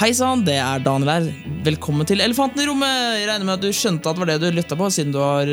[0.00, 1.26] Hei sann, det er Daniel her.
[1.60, 3.18] Velkommen til Elefanten i rommet.
[3.18, 5.18] Jeg regner med at du skjønte at det var det du lytta på, siden du
[5.20, 5.50] har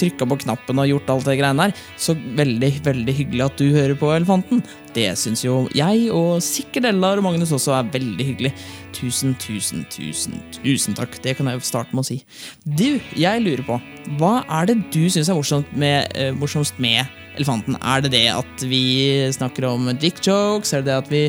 [0.00, 1.82] trykka på knappen og gjort alt det greiene der.
[2.00, 4.62] Så veldig, veldig hyggelig at du hører på Elefanten.
[4.96, 8.54] Det syns jo jeg, og sikkert Ella og Magnus også, er veldig hyggelig.
[8.96, 11.20] Tusen, tusen, tusen, tusen takk.
[11.20, 12.22] Det kan jeg jo starte med å si.
[12.64, 13.76] Du, jeg lurer på,
[14.16, 17.04] hva er det du syns er morsomst med, eh, morsomst med
[17.36, 17.76] Elefanten?
[17.84, 20.72] Er det det at vi snakker om dick jokes?
[20.72, 21.24] Er det det at vi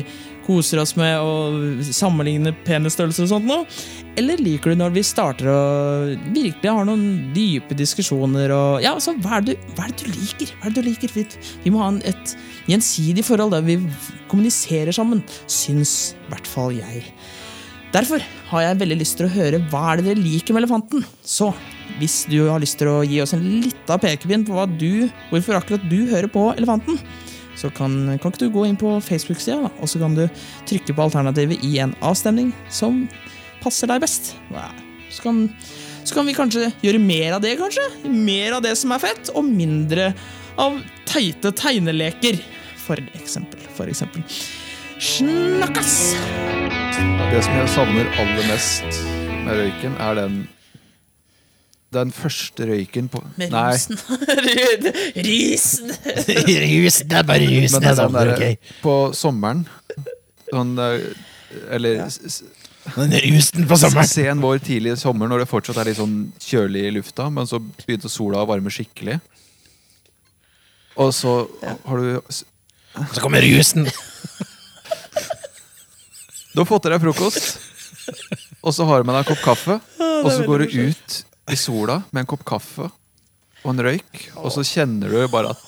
[0.50, 1.32] koser oss med å
[1.94, 3.64] sammenligne penisstørrelser og sånt noe?
[4.18, 9.14] Eller liker du når vi starter og virkelig har noen dype diskusjoner og Ja, altså,
[9.22, 10.54] hva er det, hva er det du liker?
[10.58, 11.14] Hva er det du liker?
[11.14, 11.26] Vi,
[11.64, 12.34] vi må ha en, et
[12.70, 13.78] gjensidig forhold der vi
[14.30, 17.06] kommuniserer sammen, syns i hvert fall jeg.
[17.94, 21.06] Derfor har jeg veldig lyst til å høre hva er det dere liker med elefanten.
[21.26, 21.50] Så
[21.98, 25.88] hvis du har lyst til å gi oss en lita pekepinn på du, hvorfor akkurat
[25.90, 27.00] du hører på Elefanten,
[27.60, 27.92] så kan,
[28.22, 30.24] kan ikke du gå inn på Facebook-sida, og så kan du
[30.68, 33.02] trykke på alternativet i en avstemning som
[33.60, 34.32] passer deg best.
[35.10, 35.42] Så kan,
[36.06, 37.84] så kan vi kanskje gjøre mer av det, kanskje?
[38.08, 40.12] Mer av det som er fett, og mindre
[40.60, 42.40] av teite tegneleker.
[42.80, 43.60] For eksempel.
[43.76, 44.24] For eksempel.
[45.00, 46.14] Snakkas!
[47.30, 49.04] Det som jeg savner aller mest
[49.44, 50.40] med røyken, er den
[51.92, 53.98] den første røyken på Med rusen.
[55.26, 55.90] Rusen!
[56.62, 58.72] Rusen, det er bare rusen men jeg savner, der, ok?
[58.84, 59.64] på sommeren
[60.50, 61.02] Sånn eh,
[61.74, 62.42] Eller s-
[62.94, 64.08] Den rusen på sommeren.
[64.10, 67.58] sen vår tidlig sommer når det fortsatt er litt sånn kjølig i lufta, men så
[67.60, 69.18] begynte sola å varme skikkelig.
[70.96, 71.34] Og så
[71.86, 72.20] har du
[73.14, 73.84] Så kommer rusen.
[76.54, 77.60] Du har fått i deg frokost,
[78.64, 79.76] og så har du med deg en kopp kaffe.
[80.24, 82.90] Og så går du ut i sola med en kopp kaffe
[83.60, 85.60] og en røyk, og så kjenner du bare at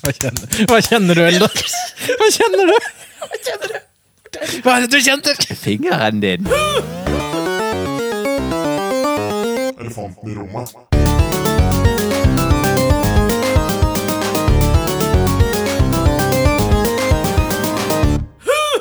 [0.00, 1.64] Hva kjenner, hva kjenner du, Eldar?
[2.20, 2.76] Hva kjenner du?
[4.64, 5.42] Hva er det du kjenner?
[5.60, 6.46] fingeren din
[9.80, 11.80] Elefanten i rommet.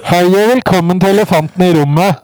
[0.09, 2.21] Hei og velkommen til Elefanten i rommet.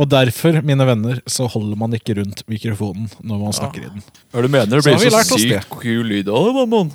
[0.00, 4.04] Og derfor, mine venner, så holder man ikke rundt mikrofonen når man snakker i den.
[4.32, 4.80] Hva er det du mener?
[4.80, 6.92] Det blir så, så, sykt kul lyd av det, mann.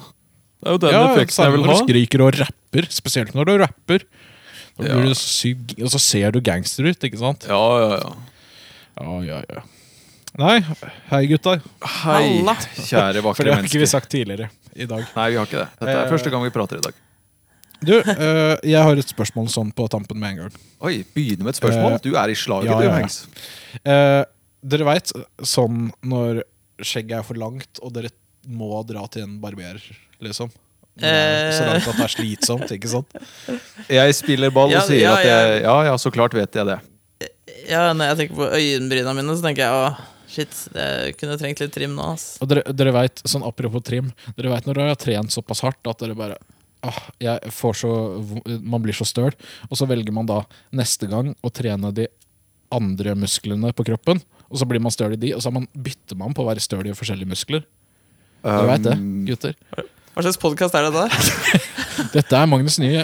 [0.63, 1.67] Det er jo den Ja, effekten jeg vil ha.
[1.67, 4.05] når du skriker og rapper, spesielt når du rapper.
[4.79, 4.95] Da Ja.
[4.97, 7.45] blir du så syk, og så ser du gangster ut, ikke sant?
[7.47, 8.15] Ja, ja, ja.
[8.99, 9.61] Ja, ja, ja.
[10.37, 10.57] Nei,
[11.11, 11.59] hei gutta.
[11.79, 12.55] Hei, Halla.
[12.75, 15.05] kjære For det har ikke vi sagt tidligere i dag.
[15.15, 15.69] Nei, vi har ikke det.
[15.79, 16.11] Dette er Eh.
[16.11, 16.93] første gang vi prater i dag.
[17.85, 20.59] Du, uh, jeg har et spørsmål sånn på tampen med en gang.
[20.85, 21.97] Oi, begynner med et spørsmål.
[21.97, 22.99] Uh, Du er i slaget, ja, du, ja, ja.
[22.99, 23.17] Hengs.
[23.85, 24.21] Eh,
[24.65, 25.11] dere veit
[25.45, 26.43] sånn når
[26.81, 28.09] skjegget er for langt, og dere
[28.49, 29.81] må dra til en barber,
[30.23, 30.49] liksom?
[30.95, 31.65] Så Eh.
[31.67, 33.15] langt at det er slitsomt, ikke sant?
[33.97, 36.69] Jeg spiller ball Ja, og sier ja, at jeg Ja, ja, så klart vet jeg
[36.69, 36.77] det.
[37.67, 39.89] Ja, når jeg tenker på øyenbryna mine, så tenker jeg å
[40.31, 42.37] shit, jeg kunne trengt litt trim nå, ass.
[42.43, 45.91] Og dere, dere vet, sånn apropos trim, dere vet når dere har trent såpass hardt
[45.91, 46.39] at dere bare
[46.89, 47.91] ah, jeg får så,
[48.61, 49.33] Man blir så støl,
[49.69, 50.43] og så velger man da
[50.75, 52.07] neste gang å trene de
[52.75, 56.17] andre musklene på kroppen, og så blir man støl i de, og så man, bytter
[56.19, 57.65] man på å være støl i forskjellige muskler.
[58.45, 59.55] Du vet det, Um, gutter.
[60.15, 61.15] Hva slags podkast er det der?
[62.13, 63.01] Dette er Magnus' nye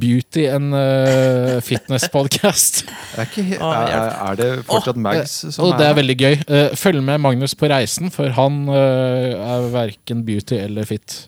[0.00, 2.84] beauty and uh, fitness-podkast.
[3.20, 3.28] Er,
[3.58, 6.38] er, er det fortsatt Mags som Og det er veldig gøy.
[6.48, 11.18] Uh, følg med Magnus på reisen, for han uh, er verken beauty eller fit.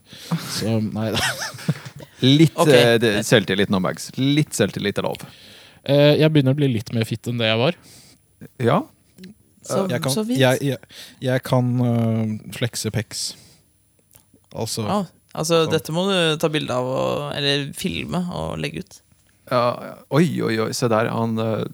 [0.57, 1.21] Så nei da.
[2.25, 2.97] Litt okay.
[3.03, 4.11] uh, selvtillit nå, Mags.
[4.17, 5.23] Litt selvtillit er lov.
[5.87, 7.81] Uh, jeg begynner å bli litt mer fit enn det jeg var.
[8.63, 8.83] Ja.
[9.67, 10.39] Så, Jeg kan, så vidt.
[10.39, 13.29] jeg, jeg, jeg kan uh, flekse pecs.
[14.57, 19.01] Altså ah, altså, dette må du ta bilde av, og, eller filme og legge ut.
[19.51, 19.65] ja.
[20.15, 20.71] Oi, oi, oi.
[20.77, 21.11] Se der.
[21.13, 21.67] Han eh,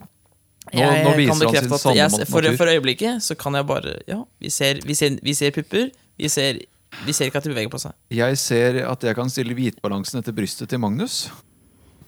[0.73, 2.29] Nå, Jeg nå viser han sin sanne natur.
[2.31, 5.91] for, for øyeblikket så kan jeg bare Ja, vi ser, vi ser, vi ser pupper.
[6.21, 6.63] Vi ser,
[7.07, 7.95] vi ser ikke at de beveger på seg.
[8.13, 11.25] Jeg ser at jeg kan stille hvitbalansen etter brystet til Magnus.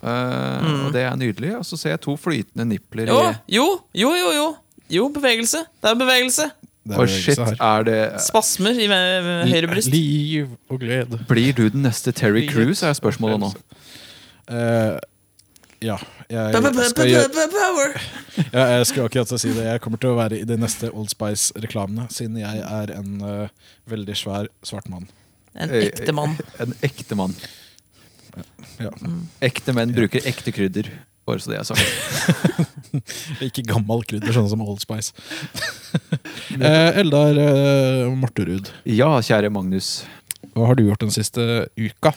[0.05, 0.81] Uh, Mm.
[0.85, 1.55] Og det er nydelig.
[1.57, 3.65] Og så ser jeg to flytende nipler Jo, i jo,
[3.97, 4.29] jo, jo.
[4.37, 4.51] Jo,
[4.91, 5.63] jo bevegelse.
[5.81, 6.51] Det er bevegelse.
[6.85, 7.61] det er bevegelse shit.
[7.61, 8.89] Er det Spasmer i
[9.49, 9.89] høyre bryst.
[9.89, 11.21] Liv og glede.
[11.29, 13.53] Blir du den neste Terry Cruise, er spørsmålet nå.
[14.53, 14.99] Eh,
[15.83, 15.97] ja.
[16.31, 19.65] Jeg skal, ja, jeg skulle akkurat si det.
[19.67, 23.75] Jeg kommer til å være i de neste Old Spice-reklamene, siden jeg er en uh,
[23.91, 25.09] veldig svær svart mann.
[25.55, 26.39] En ekte mann.
[26.63, 27.37] En ekte mann.
[28.83, 28.91] Ja.
[29.45, 30.91] Ekte menn bruker ekte krydder.
[31.25, 31.85] Bare så det er sagt.
[33.47, 35.15] Ikke gammel krydder, sånn som Old Spice.
[36.59, 40.03] eh, Eldar eh, Morterud, Ja, kjære Magnus.
[40.53, 42.13] hva har du gjort den siste uka?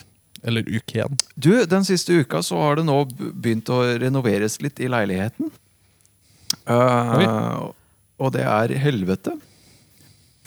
[0.48, 1.18] Eller uken.
[1.36, 5.52] Du, den siste uka så har det nå begynt å renoveres litt i leiligheten.
[6.68, 7.58] Eh,
[8.18, 9.36] og det er helvete.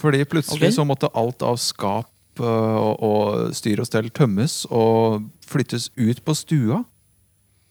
[0.01, 0.77] Fordi plutselig okay.
[0.77, 6.37] så måtte alt av skap uh, og styr og stell tømmes og flyttes ut på
[6.39, 6.85] stua.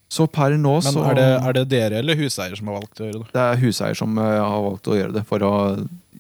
[0.10, 3.02] Så per nå Men så er det, er det dere eller huseier som har valgt
[3.02, 3.34] å gjøre det?
[3.34, 5.56] Det er huseier som uh, har valgt å gjøre det for å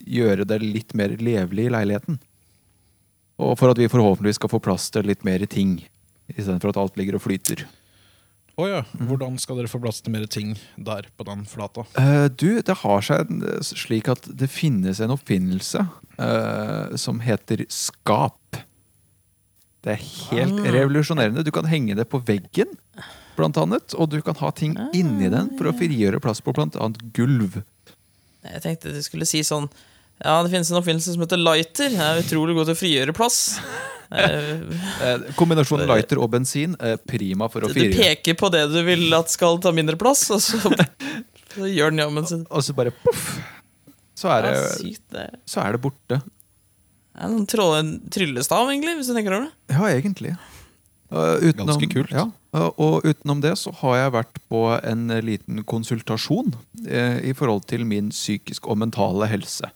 [0.09, 2.19] gjøre det litt mer levelig i leiligheten.
[3.39, 5.77] Og for at vi forhåpentligvis skal få plass til litt mer ting,
[6.35, 7.65] istedenfor at alt ligger og flyter.
[8.59, 8.79] Å ja.
[9.07, 11.85] Hvordan skal dere få plass til mer ting der på den flata?
[11.95, 15.85] Uh, du, det har seg eh, slik at det finnes en oppfinnelse
[16.19, 18.59] uh, som heter skap.
[19.79, 21.45] Det er helt revolusjonerende.
[21.47, 22.73] Du kan henge det på veggen,
[23.37, 23.95] blant annet.
[23.95, 27.61] Og du kan ha ting inni den for å frigjøre plass på blant annet gulv.
[28.43, 29.69] Jeg tenkte du skulle si sånn
[30.19, 31.93] Ja, det finnes en oppfinnelse som heter lighter.
[31.93, 33.39] Det er utrolig god til å frigjøre plass.
[34.11, 34.55] Eh,
[34.99, 37.93] Eh, kombinasjonen lighter og bensin, eh, prima for å frigjøre.
[37.93, 40.59] Du peker på det du vil at skal ta mindre plass, og så,
[41.53, 42.43] så gjør den jobben sin.
[42.49, 43.29] Og så bare poff!
[44.19, 46.19] Så så er det borte.
[46.19, 49.77] Det er noen tråd, en tryllestav, egentlig, hvis du tenker over det.
[49.77, 50.33] Ja, egentlig.
[51.09, 52.11] Uh, utenom, Ganske kult.
[52.13, 56.51] Ja, uh, og utenom det så har jeg vært på en liten konsultasjon
[56.85, 59.71] eh, i forhold til min psykisk og mentale helse.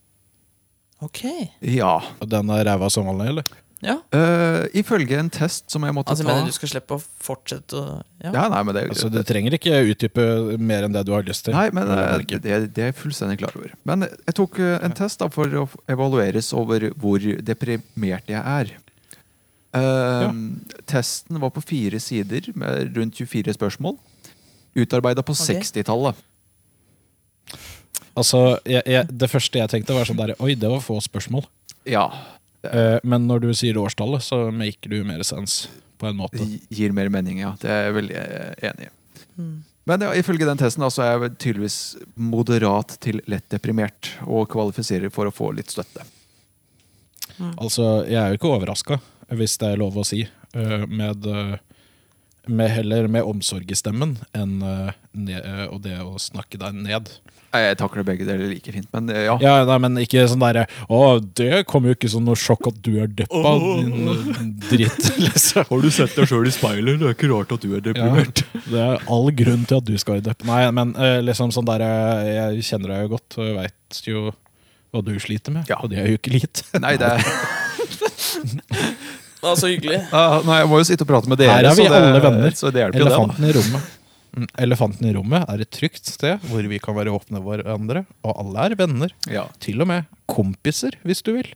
[1.03, 1.25] Ok.
[1.59, 1.97] Ja.
[2.21, 3.59] Og Den er ræva som vanlig, eller?
[3.83, 3.97] Ja.
[4.15, 7.75] Uh, ifølge en test som jeg måtte Altså, ta mener du skal slippe å fortsette
[7.75, 8.31] å Ja.
[8.31, 10.23] Ja, nei, men det, Altså, Du trenger ikke utdype
[10.57, 11.55] mer enn det du har lyst til.
[11.55, 13.73] Nei, men Vel uh, det, det er jeg fullstendig klar over.
[13.83, 18.71] Men jeg tok uh, en test da, for å evalueres over hvor deprimert jeg er.
[19.75, 20.31] Uh,
[20.87, 23.97] Testen var på fire sider med rundt 24 spørsmål.
[24.79, 25.59] Utarbeida på okay.
[25.59, 26.23] 60-tallet.
[28.19, 31.47] Altså, jeg, jeg, Det første jeg tenkte, var sånn der Oi, det var få spørsmål.
[31.89, 32.05] Ja.
[32.63, 35.63] Eh, men når du sier årstallet, så maker du mer sens,
[35.99, 36.45] på en måte.
[36.73, 37.55] Gir mer mening, ja.
[37.61, 38.93] Det er jeg veldig eh, enig i.
[39.89, 41.77] Men ja, ifølge den testen da, så er jeg tydeligvis
[42.15, 46.05] moderat til lett deprimert og kvalifiserer for å få litt støtte.
[47.57, 48.99] Altså, jeg er jo ikke overraska,
[49.33, 50.21] hvis det er lov å si,
[50.53, 51.57] eh, med, eh,
[52.47, 57.09] med heller med omsorg i stemmen enn ne- og det å snakke deg ned.
[57.53, 59.35] Jeg takler begge deler like fint, men eh, ja.
[59.43, 61.01] Ja, nei, men ikke sånn derre Å,
[61.37, 65.09] det kommer jo ikke som noe sjokk at du er deppa, din dritt.
[65.27, 65.67] Liksom.
[65.69, 66.97] Har du sett deg sjøl i speilet?
[67.01, 68.09] Det er ikke rart at du er Ja,
[68.65, 70.45] det er all grunn til at du skal være depp.
[70.49, 71.91] Nei, men eh, liksom sånn derre
[72.29, 74.29] Jeg kjenner deg jo godt, og veit jo
[74.93, 75.69] hva du sliter med.
[75.69, 75.79] Ja.
[75.81, 76.65] Og det er jo ikke lite.
[76.81, 77.21] Nei, det er
[79.43, 79.99] Det var så hyggelig.
[80.11, 81.57] Ja, Nei, jeg må jo sitte og prate med dere.
[81.57, 82.55] Her er vi så det, alle venner.
[82.55, 83.01] Så det da.
[83.01, 83.91] Elefanten i rommet.
[84.33, 88.39] Mm, Elefanten i rommet er et trygt sted hvor vi kan være åpne hverandre, og
[88.41, 89.11] alle er venner.
[89.29, 89.43] Ja.
[89.61, 91.51] Til og med kompiser, hvis du vil.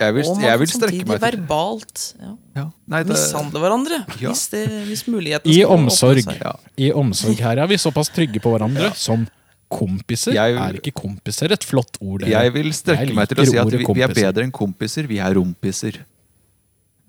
[0.00, 2.62] Jeg vil, Og jeg vil strekke meg til verbalt ja, ja.
[2.88, 3.98] Nei, det, mishandle hverandre.
[4.16, 4.30] Ja.
[4.30, 6.22] Hvis, det, hvis muligheten I omsorg.
[6.24, 6.40] seg.
[6.40, 6.54] ja.
[6.80, 9.26] I omsorg her er vi såpass trygge på hverandre som
[9.70, 10.32] kompiser.
[10.34, 12.24] Jeg- er ikke kompiser et flott ord?
[12.24, 12.32] dere?
[12.32, 15.06] Jeg vil strekke Jeg meg til å si at vi, vi er bedre enn kompiser.
[15.06, 16.00] Vi er rompiser.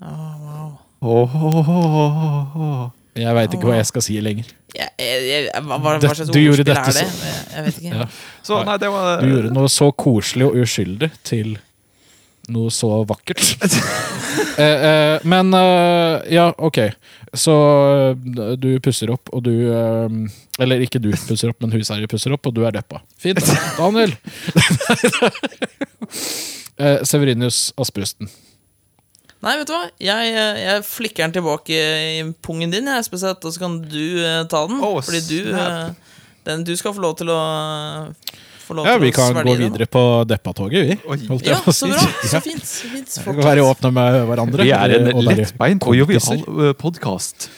[0.02, 0.80] Oh, wow.
[1.02, 2.90] oh, oh, oh, oh.
[3.20, 4.52] Jeg veit ikke hva jeg skal si lenger.
[4.72, 7.08] Jeg, jeg, jeg, hva, hva, hva slags du gjorde ordspill dette er det?
[7.10, 7.96] så- Jeg, vet ikke.
[7.98, 8.06] Ja.
[8.48, 11.58] Så nei, det var Du gjorde noe så koselig og uskyldig til
[12.52, 13.44] noe så vakkert.
[14.60, 16.80] eh, eh, men eh, ja, ok.
[17.38, 17.54] Så
[18.16, 20.16] eh, du pusser opp, og du eh,
[20.64, 23.04] Eller ikke du pusser opp, men huseier pusser opp, og du er deppa.
[23.20, 23.44] Fint.
[23.80, 24.16] Daniel!
[26.78, 28.30] eh, Severinius Asperusten.
[29.42, 29.86] Nei, vet du hva?
[29.98, 34.04] Jeg, eh, jeg flikker den tilbake i pungen din, jeg, spesielt, og så kan du
[34.22, 34.78] eh, ta den.
[34.86, 35.96] Oh, fordi du snap.
[35.98, 37.40] eh, den, Du skal få lov til å
[38.62, 39.64] få lov Ja, til vi å kan svelge gå den.
[39.72, 40.98] videre på deppatoget, vi.
[41.10, 41.18] Oi.
[41.32, 41.96] holdt jeg Ja, på å så si.
[41.96, 42.06] bra.
[42.06, 42.30] Ja.
[42.36, 42.70] Så fint.
[42.70, 44.68] så fint Vi kan være åpne med hverandre.
[44.70, 47.50] Vi er en og være lettbeint og jovial podkast.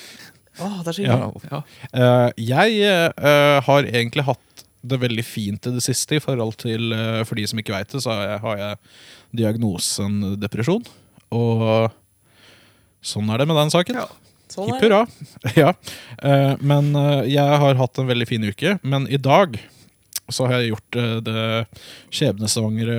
[0.63, 1.52] Åh, det er så hyggelig.
[1.52, 1.62] Ja.
[1.92, 6.92] Eh, jeg eh, har egentlig hatt det veldig fint i det siste i forhold til
[6.94, 8.78] eh, For de som ikke veit det, så har jeg, har jeg
[9.44, 10.84] diagnosen depresjon.
[11.34, 11.90] Og
[13.04, 14.00] sånn er det med den saken.
[14.04, 14.10] Ja.
[14.54, 15.04] Sånn Hipp hurra.
[15.62, 15.72] ja.
[16.22, 18.78] Eh, men eh, jeg har hatt en veldig fin uke.
[18.84, 19.58] Men i dag
[20.32, 21.48] så har jeg gjort eh, det
[22.13, 22.98] skjebnesvangre,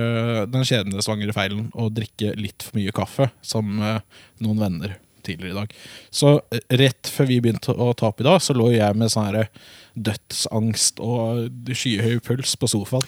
[0.51, 5.71] den skjebnesvangre feilen å drikke litt for mye kaffe, som noen venner tidligere i dag.
[6.13, 6.35] Så
[6.81, 9.47] rett før vi begynte å ta opp i dag, så lå jeg med sånn her
[9.95, 13.07] dødsangst og skyhøy puls på sofaen.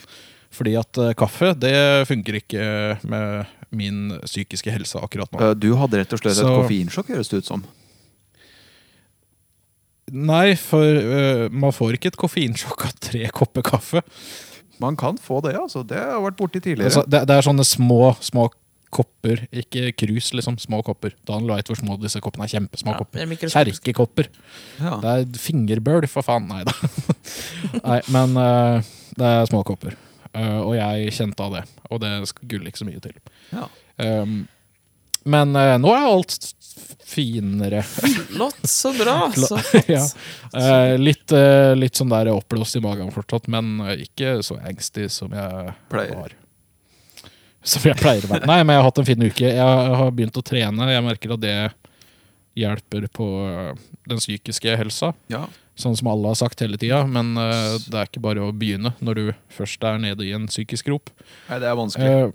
[0.58, 2.64] Fordi at kaffe, det funker ikke
[3.06, 5.52] med min psykiske helse akkurat nå.
[5.60, 7.66] Du hadde rett og slett et koffeinsjokk, høres det ut som.
[10.08, 14.04] Nei, for uh, man får ikke et koffeinsjokk av tre kopper kaffe.
[14.80, 15.84] Man kan få det, altså.
[15.84, 16.88] Det har vært borti tidligere.
[16.88, 18.46] Altså, det, det er sånne små, små
[18.94, 20.56] kopper, ikke krus, liksom.
[20.64, 21.18] Små kopper.
[21.28, 22.54] Dan veit hvor små disse koppene er.
[22.56, 23.26] Kjempesmå Ja, kopper.
[23.26, 23.52] er.
[23.52, 24.30] Kjerkekopper.
[24.80, 24.96] Ja.
[25.04, 26.48] Det er fingerbøl, for faen.
[26.54, 26.76] Nei da.
[27.90, 29.98] Nei, men uh, det er små kopper.
[30.38, 31.64] Eh, og jeg kjente av det.
[31.90, 33.18] Og det skulle ikke så mye til.
[33.54, 33.68] Ja.
[33.98, 34.40] Um,
[35.28, 36.38] men uh, nå er alt
[37.08, 37.82] finere.
[37.84, 39.16] Flott, så bra.
[39.48, 39.58] Så
[39.90, 40.04] ja.
[40.54, 41.34] uh, litt,
[41.80, 46.14] litt sånn der oppblåst i magen fortsatt, men ikke så engstig som jeg Pleier.
[46.16, 46.36] var.
[47.68, 48.48] Som jeg pleier å være.
[48.48, 49.48] Nei, men jeg har hatt en fin uke.
[49.50, 50.92] Jeg har begynt å trene.
[50.94, 51.56] Jeg merker at det
[52.58, 53.26] hjelper på
[54.08, 55.16] den psykiske helsa.
[55.34, 55.48] ja.
[55.78, 58.96] Sånn som alle har sagt hele tida, men uh, det er ikke bare å begynne
[58.98, 61.12] når du først er nede i en psykisk grop.
[61.52, 62.16] Nei, det er vanskelig.
[62.18, 62.34] Uh,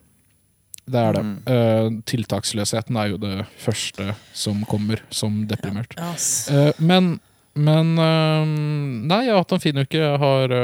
[0.93, 1.25] det er det.
[1.27, 1.35] Mm.
[1.51, 5.99] Uh, tiltaksløsheten er jo det første som kommer som deprimert.
[5.99, 6.15] ja.
[6.55, 7.17] Eh, men
[7.53, 9.99] men Nei, jeg har hatt en fin uke.
[9.99, 10.55] Jeg har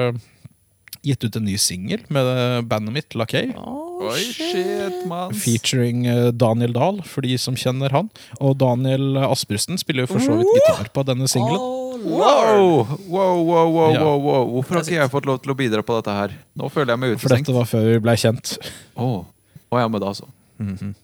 [1.05, 2.31] gitt ut en ny singel med
[2.71, 3.51] bandet mitt, Lakay.
[3.53, 3.75] Å,
[4.09, 5.35] Oi, shit, mann.
[5.37, 6.07] Featuring
[6.41, 8.09] Daniel Dahl, for de som kjenner han.
[8.41, 11.61] Og Daniel Aspersen spiller jo for så vidt gitar på denne singelen.
[11.61, 11.88] Lord.
[12.09, 14.03] Wow, wow, wow, wow, Ja.
[14.05, 14.45] wow, wow.
[14.55, 16.33] Hvorfor har ikke jeg fått lov til å bidra på dette her?
[16.57, 18.57] Nå føler jeg meg For dette var før vi blei kjent.
[18.97, 19.25] Å
[19.71, 20.25] Å ja, men da så.
[20.59, 20.95] Mhm.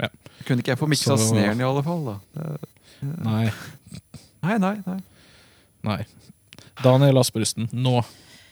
[0.00, 0.08] Ja.
[0.44, 2.16] Kunne ikke jeg få miksa Så- sneren i alle fall, da?
[2.40, 2.56] Eh,
[3.24, 3.50] Nei,
[4.42, 5.00] Nei, nei, nei.
[5.84, 6.04] nei.
[6.82, 8.02] Daniel Asperusten, nå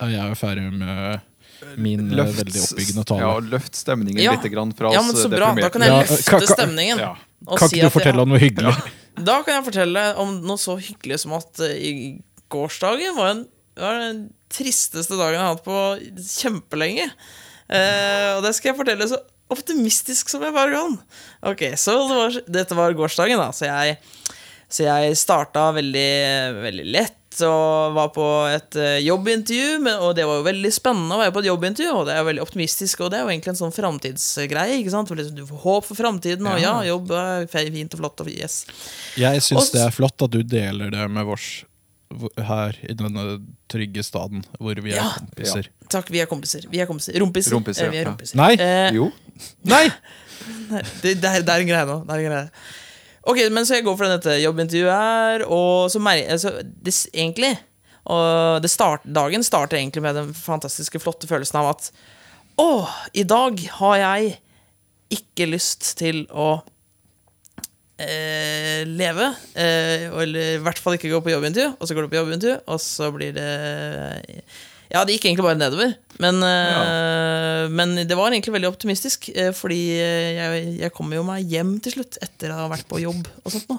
[0.01, 1.21] er jeg ferdig med
[1.79, 3.21] min eh, Løft- veldig oppbyggende tale.
[3.21, 4.33] Ja, løft stemningen Ja.
[4.33, 5.55] litt grann fra oss Ja, men så bra.
[5.55, 6.99] Da kan jeg Ja, løfte ka- ka- stemningen.
[6.99, 7.15] Ja.
[7.47, 8.77] og Kan si ikke du at jeg- fortelle om noe hyggelig?
[9.19, 11.93] Da kan jeg fortelle om noe så hyggelig som at eh, i
[12.53, 13.45] gårsdagen var, en,
[13.79, 15.79] var den tristeste dagen jeg har hatt på
[16.17, 17.09] kjempelenge.
[17.73, 19.21] Eh, og det skal jeg fortelle så
[19.53, 20.99] optimistisk som jeg bare kan.
[21.53, 23.51] Ok, så det var, Dette var gårsdagen, da.
[23.57, 23.99] Så jeg,
[24.73, 26.13] så jeg starta veldig,
[26.65, 29.79] veldig lett og var på et eh, jobbintervju.
[29.87, 32.21] Men, og det var jo veldig spennende å være på et jobbintervju, og det er
[32.21, 33.01] jo veldig optimistisk.
[33.07, 34.79] Og det er jo egentlig en sånn framtidsgreie.
[34.83, 35.09] ikke sant?
[35.09, 38.29] For liksom, Du får håp for framtiden, og ja, jobb er fint og flott og
[38.33, 38.63] yes.
[39.17, 41.63] Jeg syns det er flott at du deler det med vårs
[42.45, 43.39] her i denne
[43.73, 45.11] trygge staden hvor vi er Ja.
[45.17, 45.69] kompiser.
[45.89, 46.67] Takk, vi er kompiser.
[46.69, 47.17] Vi er kompiser.
[47.21, 47.55] Rompiser.
[47.57, 48.17] Rompiser, Eh, vi er ja.
[48.37, 48.53] Nei.
[48.61, 49.11] Eh, Jo.
[49.73, 49.87] Nei!
[51.03, 51.97] det, det, er, det er en greie nå.
[52.05, 52.51] Det er en greie.
[53.23, 57.53] Ok, men så jeg går for dette jobbintervjuet her, og så merker altså, det, egentlig
[58.11, 61.93] og start, Dagen starter egentlig med den fantastiske, flotte følelsen av at
[62.59, 62.71] Å,
[63.15, 64.35] i dag har jeg
[65.13, 66.63] ikke lyst til å
[68.01, 69.31] eh, leve.
[69.55, 71.77] Eh, eller i hvert fall ikke gå på jobbintervju.
[71.79, 73.49] Og så går du på jobbintervju, og så blir det
[74.93, 75.95] Ja, det gikk egentlig bare nedover.
[76.23, 76.83] Men, ja.
[77.73, 81.73] men det var egentlig veldig optimistisk, eh, fordi eh, jeg, jeg kommer jo meg hjem
[81.83, 83.25] til slutt etter å ha vært på jobb.
[83.43, 83.79] og sånt nå.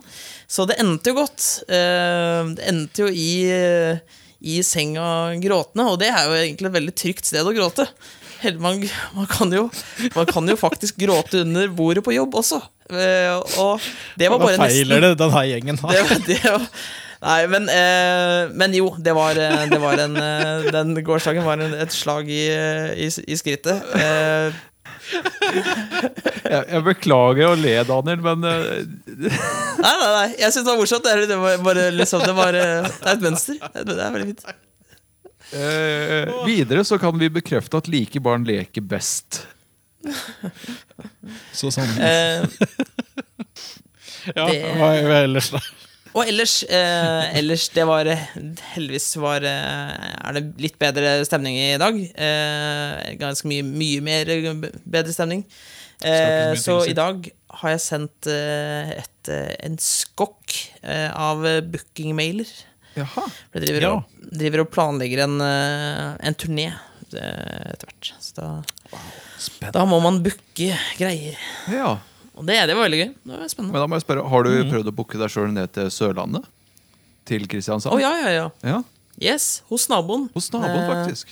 [0.49, 1.45] Så det endte jo godt.
[1.69, 5.05] Eh, det endte jo i, eh, i senga
[5.43, 7.87] gråtende, og det er jo egentlig et veldig trygt sted å gråte.
[8.59, 8.81] Man,
[9.15, 9.69] man, kan jo,
[10.17, 12.59] man kan jo faktisk gråte under bordet på jobb også.
[12.91, 13.79] Eh, og
[14.19, 16.09] det var bare feiler nesten det her gjengen det, har?
[16.09, 16.65] var- det var,
[17.23, 21.61] Nei, men, eh, men jo, det var, eh, det var en eh, Den gårsdagen var
[21.63, 23.83] en, et slag i, eh, i, i skrittet.
[23.95, 24.61] Eh,
[25.13, 28.83] Jeg, jeg beklager å le, Daniel, men nei,
[29.83, 31.03] nei, nei, jeg syns det var morsomt.
[31.05, 32.63] Det er, det var bare liksom, det, var, det
[33.03, 33.57] er et mønster.
[33.59, 34.45] Det er, det er veldig fint.
[35.59, 39.43] eh, videre så kan vi bekrefte at like barn leker best.
[41.55, 41.93] Så sånn.
[41.99, 42.43] Eh,
[44.33, 45.59] Ja, det- hva er ellers, da?
[46.13, 48.23] Og ellers, eh, ellers det var eh,
[48.75, 49.93] Heldigvis var, eh,
[50.27, 51.97] er det litt bedre stemning i dag.
[51.97, 54.51] Eh, ganske mye, mye mer eh,
[54.85, 55.41] bedre stemning.
[56.03, 57.29] Eh, så i dag
[57.61, 59.29] har jeg sendt et,
[59.63, 62.49] en skokk av bookingmailer.
[62.97, 63.23] Jaha.
[63.55, 63.91] Jeg driver, Ja.
[63.97, 66.67] og, driver og planlegger en, en turné
[67.13, 68.09] etter hvert.
[68.19, 68.49] Så da,
[69.77, 71.37] da må man booke greier.
[71.71, 71.93] Ja.
[72.35, 73.13] Og det, det var veldig gøy.
[73.23, 73.73] Det var spennende.
[73.75, 74.69] Men da må jeg spørre, har du Mm.
[74.71, 76.45] prøvd å booke deg sjøl ned til Sørlandet?
[77.25, 77.93] Til Kristiansand?
[77.93, 78.49] Å ja, ja, ja.
[78.63, 78.83] Ja,
[79.21, 80.29] Yes, hos naboen.
[80.33, 81.27] Hos naboen, Eh, faktisk.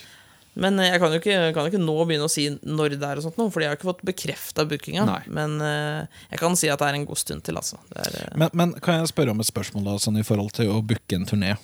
[0.54, 3.16] Men jeg kan jo ikke, kan jo ikke nå begynne å si når det er,
[3.18, 5.04] og sånt nå, fordi jeg har ikke fått bekrefta bookinga.
[5.08, 5.22] Nei.
[5.32, 7.78] Men eh, jeg kan si at det er en god stund til, altså.
[7.90, 10.52] Det er, eh, Men, men kan jeg spørre om et spørsmål da, sånn i forhold
[10.52, 11.56] til å booke en turné?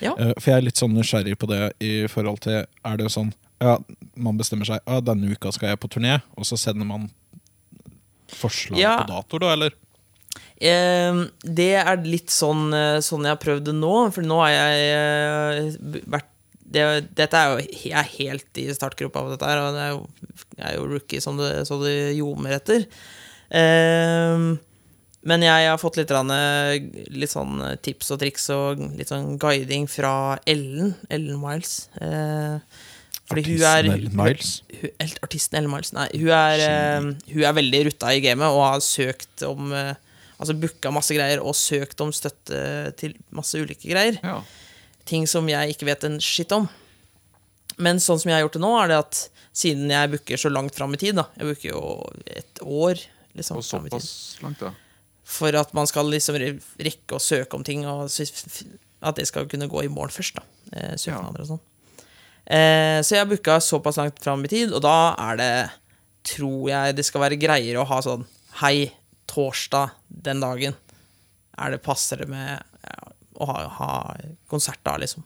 [0.00, 0.14] ja.
[0.18, 3.32] Eh, For jeg er litt sånn nysgjerrig på det i forhold til Er det sånn
[3.60, 3.76] ja,
[4.16, 7.10] man bestemmer seg ja, denne uka skal jeg på turné, og så sender man
[8.34, 8.96] forslag Ja.
[9.02, 9.74] på dato, da, eller?
[10.60, 14.50] Eh, det er litt sånn, eh, sånn jeg har prøvd det nå, for nå har
[14.54, 16.28] jeg eh, vært
[16.70, 16.84] det,
[17.18, 20.02] Dette er jo Jeg er helt i startgropa av dette her, og det er jo,
[20.54, 22.84] jeg er jo rookie som det, så det ljomer etter.
[23.50, 24.44] Eh,
[25.22, 26.76] men jeg har fått litt, eh,
[27.10, 31.88] litt sånn tips og triks og litt sånn guiding fra Ellen, Ellen Miles.
[32.00, 32.60] Eh,
[33.30, 34.52] Fordi hun er Miles.
[34.74, 35.92] hun, hun, Artisten Ellen Miles.
[35.94, 39.94] Nei, hun er, eh, hun er veldig rutta i gamet og har søkt om eh,
[40.40, 42.60] Altså booka masse greier og søkt om støtte
[42.96, 44.16] til masse ulike greier.
[44.24, 44.38] Ja.
[45.04, 46.64] Ting som jeg ikke vet en shit om.
[47.76, 49.18] Men sånn som jeg har gjort det nå, er det at
[49.52, 51.82] siden jeg booker så langt fram i tid da, Jeg booker jo
[52.24, 53.02] et år
[53.36, 54.00] liksom, Og fram i tid.
[54.00, 54.72] såpass langt, da.
[55.36, 56.56] For at man skal liksom re-
[56.88, 60.40] rekke å søke om ting, og at det skal kunne gå i morgen først.
[60.40, 61.44] da Søknader ja.
[61.44, 61.60] og sånn.
[62.46, 65.52] Eh, så jeg har booka såpass langt fram i tid, og da er det
[66.30, 68.26] Tror jeg det skal være greiere å ha sånn
[68.60, 68.90] Hei,
[69.30, 70.74] torsdag den dagen.
[71.56, 73.90] Er det passer det med ja, å ha, ha
[74.50, 75.24] konsert da, liksom?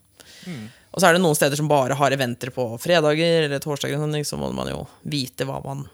[0.95, 4.15] Og så er det noen steder som bare har eventer på fredager eller torsdager, sånn,
[4.29, 5.87] så må man jo vite hva man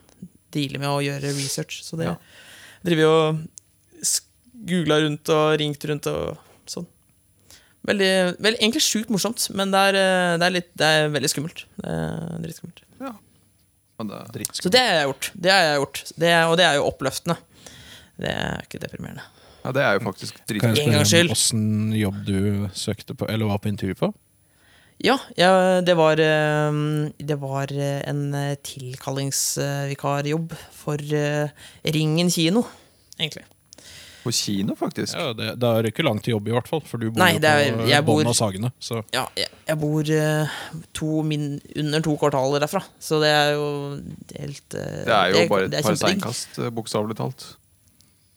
[0.53, 1.81] dealer med, og gjøre research.
[1.87, 2.17] Så det Ja.
[2.85, 3.15] driver jo
[4.67, 6.37] googla rundt og ringt rundt og
[6.69, 6.87] sånn.
[7.89, 8.09] Veldig,
[8.45, 11.63] veldig, egentlig sjukt morsomt, men det er, eh, det er, litt, det er veldig skummelt.
[11.81, 12.83] Det er dritskummelt.
[13.01, 13.13] Ja.
[14.35, 15.31] det, Så det har jeg gjort.
[15.35, 16.01] Det har jeg gjort.
[16.21, 17.37] Det, er- og det er jo oppløftende.
[18.21, 19.23] Det er ikke deprimerende.
[19.65, 20.77] ja, det er jo faktisk Kan dritkult.
[20.79, 24.11] jeg spørre åssen jobb du søkte på, eller var på intervju på?
[25.01, 26.73] Ja, ja det var eh,
[27.17, 30.97] Det var eh, en tilkallingsvikarjobb for
[31.85, 32.65] Ringen kino,
[33.19, 33.45] egentlig.
[34.23, 35.15] På kino, faktisk.
[35.17, 36.83] Ja, det, det er ikke langt til jobb, i hvert fall.
[36.85, 38.73] For du bor Nei, jo på er- bor- av Sagene.
[38.81, 40.59] Så Ja, jeg, jeg bor eh,
[40.93, 41.47] to min,
[41.77, 43.67] under to kvartaler derfra, så det er jo
[44.37, 47.47] helt eh, Det er jo bare et par steinkast, eh, bokstavelig talt.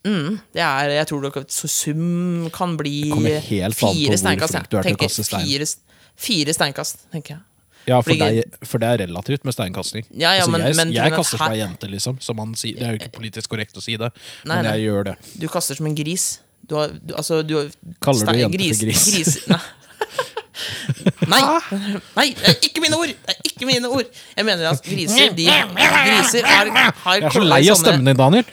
[0.04, 4.54] Mm, det er, jeg tror det, så sum kan bli fire steinkast.
[4.54, 4.68] jeg.
[4.80, 5.48] er Tenker stein.
[5.48, 5.68] Fire,
[6.16, 7.44] fire steinkast, tenker jeg.
[7.88, 10.06] Ja, for, Fordi- deg, for det er relativt med steinkasting.
[10.12, 12.18] Ja, ja, altså, men- jeg men- jeg kaster som ei jente, liksom.
[12.22, 12.75] Som man sier.
[12.80, 14.12] Det er jo ikke politisk korrekt å si det,
[14.46, 14.78] Nei, men nei.
[14.78, 15.16] jeg gjør det.
[15.40, 16.40] Du kaster som en gris.
[16.66, 17.70] Du har, du, altså, du har
[18.02, 19.48] Kaller du jente jente for gris?
[21.28, 21.42] nei.
[21.42, 22.00] nei!
[22.16, 23.12] Nei, er ikke mine ord!
[23.44, 24.06] Ikke mine ord!
[24.38, 26.70] Jeg mener at griser de, Griser har,
[27.04, 28.46] har Jeg er så lei av stemmen din, Daniel.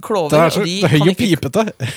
[0.00, 1.66] klover, Det er så de høy og pipete.
[1.80, 1.90] eh,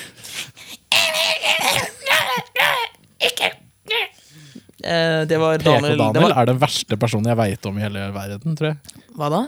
[5.28, 8.04] Det var Daniel, det PK-Daniel var, er den verste personen jeg veit om i hele
[8.14, 9.00] verden, tror jeg.
[9.18, 9.40] Hva da?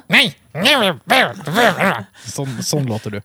[2.31, 3.21] Sånn, sånn låter du.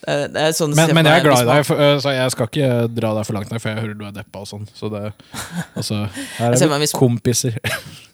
[0.00, 2.32] Det er, er sånn Men, men jeg er glad i deg, for, øh, så jeg
[2.32, 4.62] skal ikke dra deg for langt nok, for jeg hører du er deppa og sånn.
[4.72, 5.02] Så det
[5.76, 6.06] Altså,
[6.38, 7.58] her er meg vi hvis- kompiser.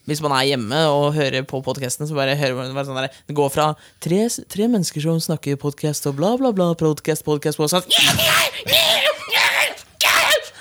[0.07, 3.09] Hvis man er hjemme og hører på podkasten, så bare hører man bare sånn der,
[3.27, 3.69] Det går fra
[4.03, 7.91] tre, tre mennesker som snakker podkast og bla, bla, bla, podcast, podcast, podcast sånn,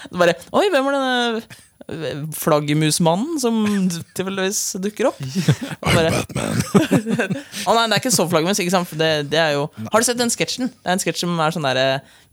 [0.06, 1.56] Så bare Oi, hvem var denne eh,
[2.36, 3.60] flaggermusmannen som
[4.17, 5.19] tilfeldigvis dukker opp?
[5.86, 6.62] I'm Batman.
[7.65, 8.93] Å nei, det er ikke så flaggermus, ikke sant?
[8.98, 10.71] Det, det er jo Har du sett den sketsjen?
[10.74, 11.86] Det er en sketsj som er sånn derre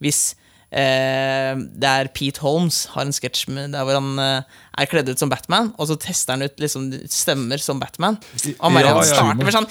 [0.03, 0.23] Hvis
[0.71, 5.21] eh, det er Pete Holmes har en sketsj der hvor han eh, er kledd ut
[5.21, 8.17] som Batman, og så tester han ut liksom stemmer som Batman.
[8.57, 9.69] Og han, bare, Ja, han starter med sånn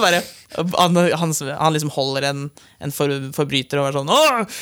[0.00, 0.22] bare,
[0.78, 2.46] han, han, han liksom holder en,
[2.80, 4.60] en for, forbryter og er sånn Åh!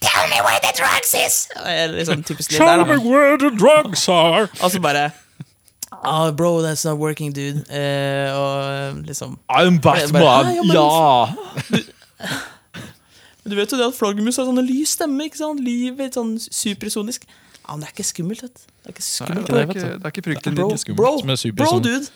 [0.00, 1.48] Tell me where the drugs is!
[1.66, 2.96] Eller Liksom der, da.
[3.02, 4.48] where the drugs are!
[4.62, 5.10] Og så bare
[6.04, 7.64] Oh, bro, that's not working, dude.
[7.70, 10.22] Uh, og liksom I'm Batman,
[10.72, 11.26] ja!
[13.48, 15.62] Du vet jo det at flaggermus har sånne lys stemme, ikke sant?
[15.64, 17.24] Livet sånn supersonisk.
[17.64, 18.60] Ja, men det er ikke skummelt, vet du.
[18.60, 19.46] Det er ikke Nei, skummelt.
[19.48, 21.94] det er ikke, det er ikke det bro, ikke bro, bro, bro, dude.
[21.94, 22.10] Dude,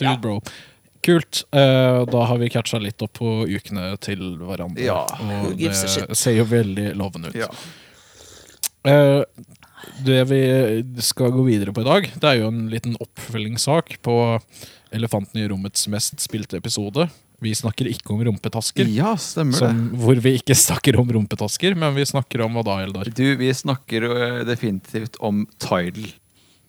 [0.00, 0.16] Ja.
[0.22, 0.38] bro.
[1.06, 1.44] Kult.
[1.54, 4.82] Eh, da har vi catcha litt opp på ukene til hverandre.
[4.82, 5.04] Ja.
[5.46, 7.38] Og det ser jo veldig lovende ut.
[7.38, 7.50] Ja.
[8.86, 9.22] Eh,
[10.06, 10.40] det vi
[11.04, 14.16] skal gå videre på i dag, det er jo en liten oppfølgingssak på
[14.96, 17.08] Elefanten i rommets mest spilte episode.
[17.42, 18.88] Vi snakker ikke om rumpetasker.
[18.88, 19.98] ja, stemmer det.
[20.00, 23.10] Hvor vi ikke snakker om rumpetasker, men vi snakker om hva da, Eldar?
[23.12, 26.08] Du, vi snakker ø, definitivt om Tidal.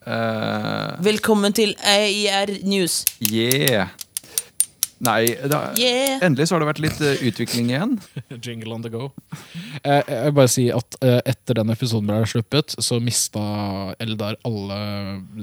[0.08, 3.02] Uh, Velkommen til AIR News.
[3.32, 3.90] yeah.
[5.06, 6.18] Nei, da, Yeah.
[6.26, 7.92] endelig så har det vært litt uh, utvikling igjen.
[8.44, 9.12] Jingle on the go.
[9.84, 13.44] Eh, jeg vil bare si at eh, etter den episoden ble sluppet, så mista
[14.02, 14.80] Eldar alle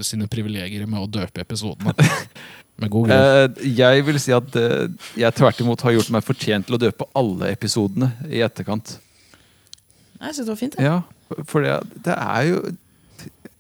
[0.02, 1.94] sine privilegier med å døpe episodene.
[2.82, 3.14] Med god grunn.
[3.14, 4.64] Eh, jeg vil si at ø,
[5.14, 8.96] jeg tvert imot har gjort meg fortjent til å døpe alle episodene i etterkant.
[10.18, 10.74] Jeg synes det var fint.
[10.74, 10.96] det Ja,
[11.46, 12.58] for det, det er jo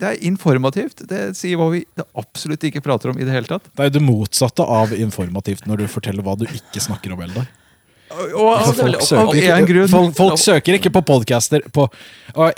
[0.00, 1.04] Det er informativt.
[1.08, 1.84] Det sier hva vi
[2.18, 3.68] absolutt ikke prater om i det hele tatt.
[3.70, 7.22] Det er jo det motsatte av informativt når du forteller hva du ikke snakker om,
[7.24, 7.46] Eldar.
[8.14, 11.86] Altså, Folk søker, ikke, folk, folk søker ikke på podcaster på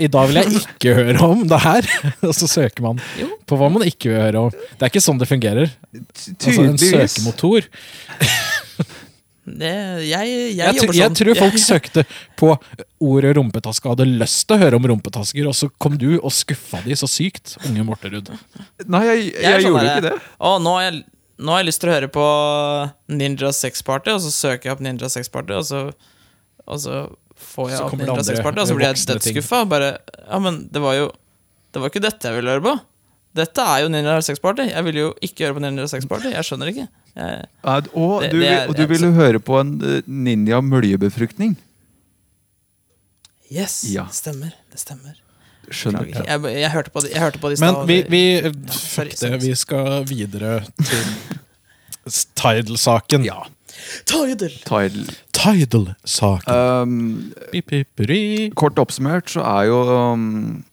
[0.03, 1.89] I dag vil jeg ikke høre om det her!
[2.29, 3.01] Og så søker man
[3.49, 4.53] på hva man ikke vil høre om.
[4.75, 5.73] Det er ikke sånn det fungerer.
[5.95, 7.69] Altså En søkemotor
[9.47, 9.69] Det,
[10.03, 11.01] jeg, jeg, Jeg, jobber sånn.
[11.01, 12.03] jeg tror folk søkte
[12.41, 12.49] på
[13.07, 16.33] ordet rumpetaske og hadde lyst til å høre om rumpetasker, og så kom du og
[16.35, 18.33] skuffa de så sykt, unge Morterud.
[18.91, 20.33] Nei, jeg, jeg, Jeg sånn gjorde der, ikke det.
[20.43, 21.05] Å, nå har, jeg,
[21.39, 22.27] nå har jeg lyst til å høre på
[23.23, 25.85] Ninja Sex Party, og så søker jeg opp Ninja Sex Party, og så,
[26.67, 27.05] og så
[27.37, 29.63] får jeg Så opp Ninja Sex Party, og så blir jeg dødsskuffa.
[29.71, 29.93] Bare
[30.27, 31.09] Ja, men det var jo
[31.71, 32.75] Det var ikke dette jeg ville høre på.
[33.37, 34.65] Dette er jo Ninja Sex Party.
[34.71, 36.31] Jeg ville jo ikke høre på Ninja Sex Party.
[36.33, 36.87] Jeg skjønner ikke.
[37.17, 40.03] Jeg, Ja, og, Det- du, det er- vil- og du ville høre på en eh,
[40.07, 41.57] ninja møljebefruktning?
[43.53, 44.05] yes, Ja.
[44.09, 44.51] det stemmer.
[44.73, 45.15] Det stemmer.
[45.71, 46.05] Skjønner.
[46.07, 48.21] Jeg, jeg, jeg, hørte på de, jeg hørte på de Men vi, vi,
[48.71, 49.31] sorry, fuck sorry.
[49.33, 51.05] det, vi skal videre til
[52.37, 53.25] Tidal-saken.
[53.31, 53.41] Ja.
[54.07, 54.51] Tidal!
[54.65, 55.11] Tidal.
[55.37, 56.55] Tidal-saken.
[56.55, 57.33] Um,
[58.57, 59.81] kort oppsummert så er jo
[60.13, 60.65] um,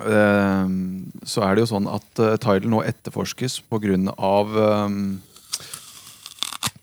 [0.00, 5.20] Så er det jo sånn at uh, Tidal nå etterforskes grunn av um,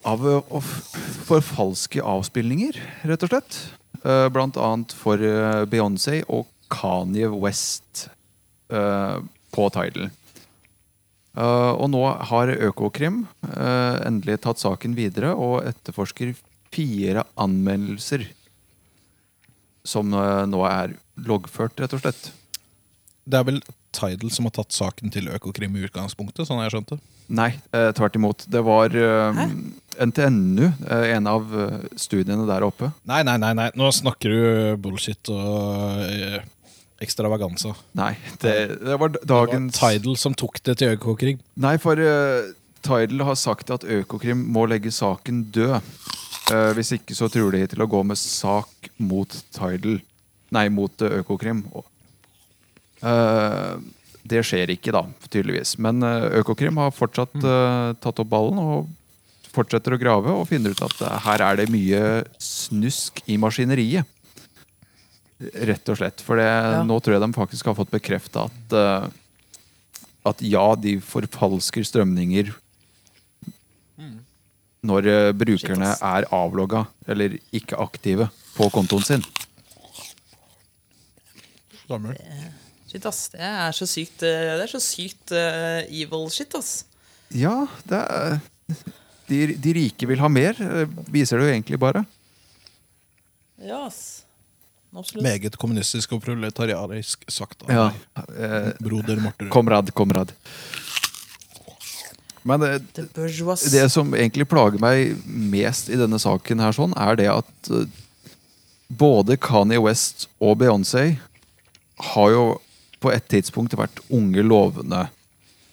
[0.08, 0.62] av å
[1.28, 2.78] forfalske avspillinger,
[3.10, 3.58] rett og slett.
[4.32, 5.20] Blant annet for
[5.68, 8.06] Beyoncé og Kanye West
[8.70, 10.08] på Tidal.
[11.36, 16.38] Og nå har Økokrim endelig tatt saken videre og etterforsker
[16.72, 18.30] fire anmeldelser
[19.84, 20.96] som nå er
[21.28, 22.32] loggført, rett og slett.
[23.28, 23.62] Det er vel
[23.98, 26.98] Tidal som har tatt saken til Økokrim i utgangspunktet, sånn har jeg skjønt det.
[27.38, 28.46] Nei, eh, tvert imot.
[28.48, 29.40] Det var eh,
[30.06, 32.92] NTNU, eh, en av eh, studiene der oppe.
[33.10, 33.72] Nei, nei, nei, nei.
[33.76, 36.46] nå snakker du bullshit og eh,
[37.04, 37.74] ekstravaganza.
[37.98, 38.14] Nei,
[38.44, 38.54] det,
[38.86, 41.42] det var dagens Det var Tidal som tok det til Økokrim.
[41.62, 42.54] Nei, for uh,
[42.86, 45.82] Tidal har sagt at Økokrim må legge saken død.
[46.48, 50.00] Eh, hvis ikke så truer de til å gå med sak mot Tidal.
[50.56, 51.66] Nei, mot eh, Økokrim.
[53.02, 53.74] Eh,
[54.28, 55.76] det skjer ikke, da, tydeligvis.
[55.84, 58.90] Men eh, Økokrim har fortsatt eh, tatt opp ballen og
[59.54, 62.02] fortsetter å grave og finner ut at her er det mye
[62.42, 64.06] snusk i maskineriet.
[65.38, 66.22] Rett og slett.
[66.26, 66.50] For det,
[66.86, 68.78] nå tror jeg de faktisk har fått bekrefta at
[70.28, 72.52] at ja, de forfalsker strømninger
[74.88, 79.26] når eh, brukerne er avlogga eller ikke aktive på kontoen sin.
[81.84, 82.20] Stemmer.
[82.88, 83.26] Shit, ass.
[83.34, 86.86] Det er så sykt eh, Det er så sykt uh, evil shit, ass.
[87.36, 88.38] Ja, det er
[89.28, 92.06] de, de rike vil ha mer, eh, viser det jo egentlig bare.
[93.60, 94.24] Ja, ass.
[94.96, 95.26] Absolutt.
[95.26, 99.52] Meget kommunistisk og proletariarisk sagt av Ja, eh, broder Morterud.
[99.52, 100.32] Komrad, komrad.
[102.48, 107.28] Men det, det som egentlig plager meg mest i denne saken, her sånn, er det
[107.34, 107.72] at
[108.88, 111.18] både Kanye West og Beyoncé
[112.14, 112.46] har jo
[113.04, 115.08] på et tidspunkt vært unge lovende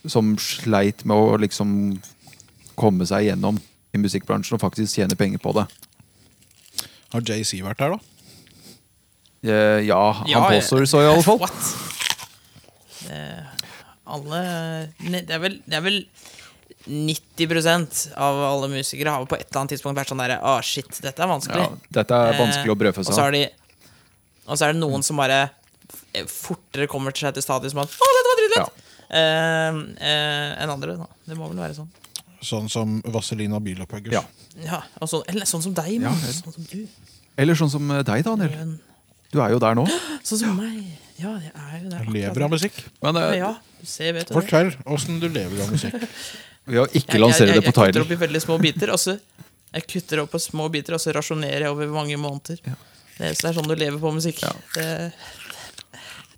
[0.07, 1.71] som sleit med å liksom
[2.77, 3.57] komme seg gjennom
[3.95, 5.65] i musikkbransjen og faktisk tjene penger på det.
[7.15, 7.99] Har JC vært der, da?
[9.45, 11.39] Eh, Ja, han Ja, påstår så i alle fall.
[11.39, 11.65] What?
[13.05, 13.21] Det,
[14.05, 14.39] alle
[14.99, 15.99] det, er vel, det er vel
[16.89, 20.91] 90% av alle musikere har på et eller annet tidspunkt vært sånn derre Å, shit,
[21.05, 21.65] dette er vanskelig.
[21.65, 23.45] Ja, dette er vanskelig å brødfø Eh, Og seg så de,
[24.45, 25.39] og så er det noen som bare
[26.31, 28.83] fortere kommer til seg til stadiet som at Å, dette var dritlett!
[29.15, 30.97] Eh, eh, enn andre.
[30.99, 31.09] Da.
[31.29, 31.91] Det må vel være sånn.
[32.45, 34.15] Sånn som Vazelina Bilopphøggers.
[34.17, 34.25] Ja.
[34.65, 36.35] Ja, så, eller sånn som deg, Ja, eller.
[36.37, 36.83] sånn som du.
[37.41, 38.75] Eller sånn som deg, Daniel.
[39.35, 39.87] Du er jo der nå.
[40.29, 40.83] Sånn som meg.
[41.19, 42.03] Ja, jeg er jo der.
[42.05, 42.81] Jeg lever av musikk.
[43.03, 44.31] Men eh, Ja, du ser, vet.
[44.35, 45.95] Fortell åssen du lever av musikk.
[46.71, 48.95] ved å ikke lansere jeg, jeg, det på Jeg kutter opp i veldig små biter,
[48.95, 49.07] og
[49.75, 52.63] Jeg kutter opp på små biter, og så rasjonerer jeg over mange måneder.
[52.63, 54.43] Det, så det er sånn du lever på musikk.
[54.47, 54.55] Ja.
[54.75, 54.87] Det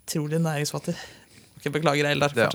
[0.07, 0.95] Utrolig næringsfattig.
[1.57, 2.31] Ok, beklager, Eldar.
[2.37, 2.47] Ja.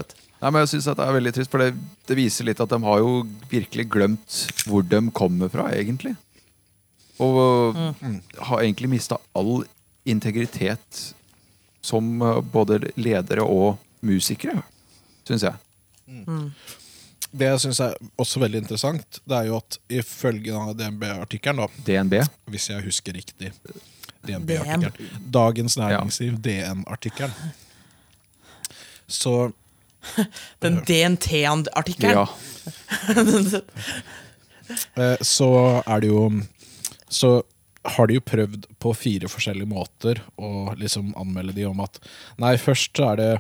[0.43, 1.75] Nei, men jeg synes at Det er veldig trist, for det,
[2.09, 6.15] det viser litt at de har jo virkelig glemt hvor de kommer fra, egentlig.
[7.23, 9.67] Og har egentlig mista all
[10.09, 11.03] integritet
[11.83, 14.65] som eh, både ledere og musikere,
[15.29, 15.61] syns jeg.
[17.33, 22.19] Det jeg syns er også veldig interessant, det er jo at ifølge DNB-artikkelen, DNB.
[22.51, 23.53] hvis jeg husker riktig
[24.27, 27.35] DNB-artikkelen Dagens Næringsliv, DN-artikkelen.
[29.07, 29.53] Så
[30.63, 32.17] Den DNT-artikkelen.
[32.17, 32.27] Ja.
[34.97, 36.31] Eh, så er det jo
[37.11, 37.43] Så
[37.85, 41.99] har de jo prøvd på fire forskjellige måter å liksom anmelde de om at
[42.41, 43.31] Nei, først så er det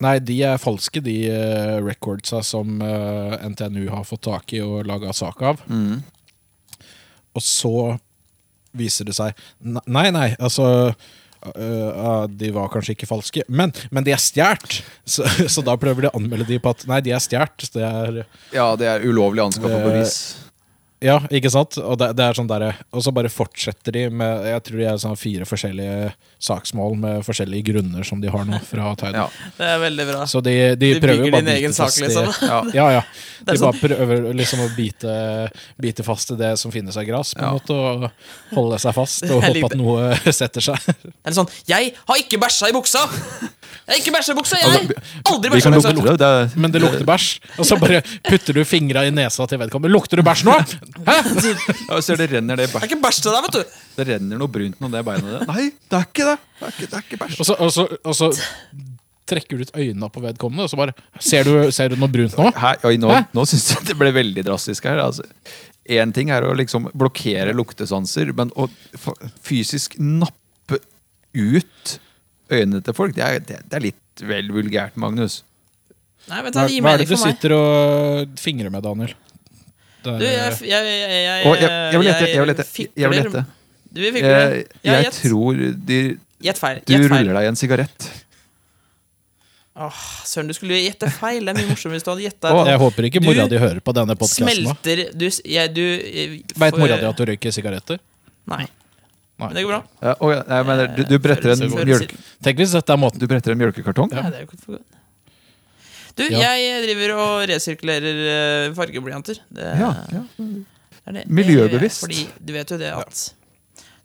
[0.00, 4.86] Nei, de er falske, de eh, recordsa som eh, NTNU har fått tak i og
[4.88, 5.60] laga sak av.
[5.68, 6.00] Mm.
[7.36, 7.74] Og så
[8.76, 10.94] viser det seg Nei, nei, altså
[11.40, 14.82] Uh, De var kanskje ikke falske, men, men de er stjålet!
[15.08, 18.26] Så, så da prøver de å anmelde de på at nei, de er stjålet.
[18.52, 20.18] Ja, det er ulovlig anskaffa bevis.
[21.00, 21.78] Ja, ikke sant?
[21.80, 24.84] Og, det, det er sånn der, og så bare fortsetter de med Jeg tror de
[24.90, 26.10] er sånn fire forskjellige
[26.40, 29.16] saksmål med forskjellige grunner som de har nå fra Tide.
[29.16, 29.26] Ja.
[29.56, 30.26] Det er veldig bra.
[30.28, 32.28] Så de, de, de prøver bygger din egen sak, liksom.
[32.28, 32.58] i Ja.
[32.76, 33.02] Ja, ja.
[33.48, 35.14] De er bare prøver liksom å bite,
[35.80, 37.54] bite fast i det som finnes av gress, på en Ja.
[37.56, 40.90] måte, og holde seg fast og håpe at noe setter seg.
[41.24, 43.06] Eller sånn Jeg har ikke bæsja i buksa!
[43.10, 44.84] Jeg har ikke bæsja i buksa, jeg!
[44.84, 45.96] Altså, Aldri bæsja i buksa!
[46.12, 46.16] det.
[46.20, 49.92] det Men det lukter bæsj, og så bare putter du fingra i nesa til vedkommende.
[49.96, 50.60] Lukter du bæsj nå?!
[51.06, 51.16] Hæ?!
[52.06, 53.80] Ser det renner det Det er ikke bæsj til deg, vet du.
[53.96, 55.48] Det renner noe brunt noe det beinet ditt.
[55.50, 56.36] Nei, det er ikke det!
[56.60, 57.38] Det er ikke, det er ikke bæsj.
[57.44, 58.30] Og så, og så, og så
[59.30, 62.34] trekker du ut øynene på vedkommende, og så bare Ser du, ser du noe brunt
[62.38, 62.48] nå?
[62.58, 62.72] Hæ?
[62.88, 63.20] oi, nå Hæ?
[63.36, 64.98] nå syns jeg det ble veldig drastisk her.
[65.04, 65.26] Altså.
[65.90, 68.66] Én ting er å liksom blokkere luktesanser, men å
[69.46, 70.80] fysisk nappe
[71.34, 71.94] ut
[72.50, 75.40] øynene til folk, det er, det, det er litt vel vulgært, Magnus.
[76.28, 77.36] Nei, vet du, Hva, det gir hva er mening det du for meg.
[77.38, 79.14] sitter og fingrer med, Daniel?
[80.04, 82.24] Du, jeg, jeg, jeg, jeg, jeg, jeg vil lette.
[82.30, 83.46] Jeg vil gjette Jeg vil fikler-
[83.92, 84.30] Du vil fikle?
[84.32, 85.60] Jeg, Ja, jeg tror
[85.90, 86.00] de,
[86.40, 86.80] Gjett feil.
[86.86, 87.08] du feil.
[87.10, 88.10] ruller deg i en sigarett.
[89.80, 91.44] Åh, Søren, du skulle jo gjette feil.
[91.46, 92.50] Det er mye morsommere hvis du hadde gjetta.
[92.68, 94.66] Jeg håper ikke mora di hører på denne podkasten.
[95.16, 98.00] Du, ja, du eh, Veit mora di at du røyker sigaretter?
[98.50, 98.64] Nei.
[99.40, 99.46] Nei.
[99.48, 99.82] Men det går bra.
[100.04, 102.10] Ja, og, ja, jeg mener, du, du, bretter en Før- før- mjølk,
[102.44, 104.10] Tenk hvis dette er måten du bretter en mjølkekartong?
[104.12, 104.99] Nei, det er jo ikke for godt.
[106.16, 106.52] Du, Ja.
[106.58, 108.20] jeg driver og resirkulerer
[108.68, 109.38] eh, fargeblyanter.
[109.50, 110.22] Det, Ja, ja.
[110.38, 111.24] det det.
[111.28, 112.00] Miljøbevisst.
[112.04, 113.32] Fordi du vet jo det at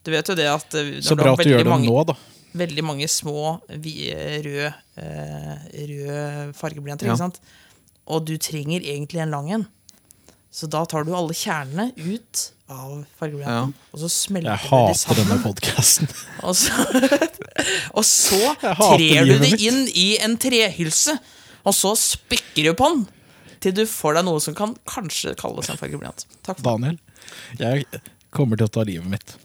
[0.06, 2.14] Du vet jo det at eh, Så bra at du gjør det mange, nå, da.
[2.56, 4.74] veldig mange små røde
[5.76, 7.14] rød fargeblyanter, Ja.
[7.14, 7.40] ikke sant?
[8.08, 9.66] Og du trenger egentlig en lang en.
[10.56, 14.70] Så da tar du alle kjernene ut av fargeblyanten, og så smelter Jeg du det
[14.72, 15.44] hater denne sammen.
[15.44, 16.08] podkasten.
[16.44, 16.72] Og så,
[17.98, 19.60] og så trer du det mitt.
[19.62, 21.18] inn i en trehylse,
[21.66, 23.06] og så spikker du på den
[23.64, 26.28] til du får deg noe som kan kanskje kalles en fargeblyant.
[26.46, 27.00] Takk for Daniel,
[27.60, 27.88] jeg
[28.36, 29.36] kommer til å ta livet mitt.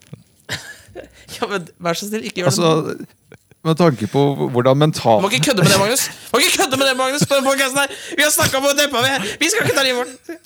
[1.38, 2.52] ja, men Vær så snill, ikke gjør det.
[2.52, 3.08] Altså,
[3.60, 4.20] med tanke på
[4.54, 6.06] hvordan Du må ikke kødde med det, Magnus!
[6.08, 8.72] Du må ikke kødde med det, Magnus på den her Vi har snakka om å
[8.76, 10.40] dempe vi, vi skal ikke ta livet vårt!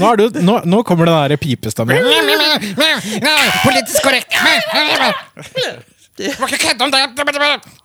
[0.00, 2.00] Nå, er det, nå, nå kommer den der pipestemmen.
[3.66, 4.32] Politisk korrekt.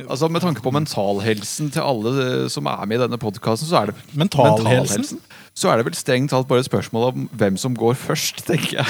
[0.08, 3.82] Altså Med tanke på mentalhelsen til alle eh, som er med i denne podkasten, så
[3.82, 5.22] er det Mentalhelsen?
[5.54, 8.80] Så er det vel strengt talt bare et spørsmål om hvem som går først, tenker
[8.82, 8.88] jeg.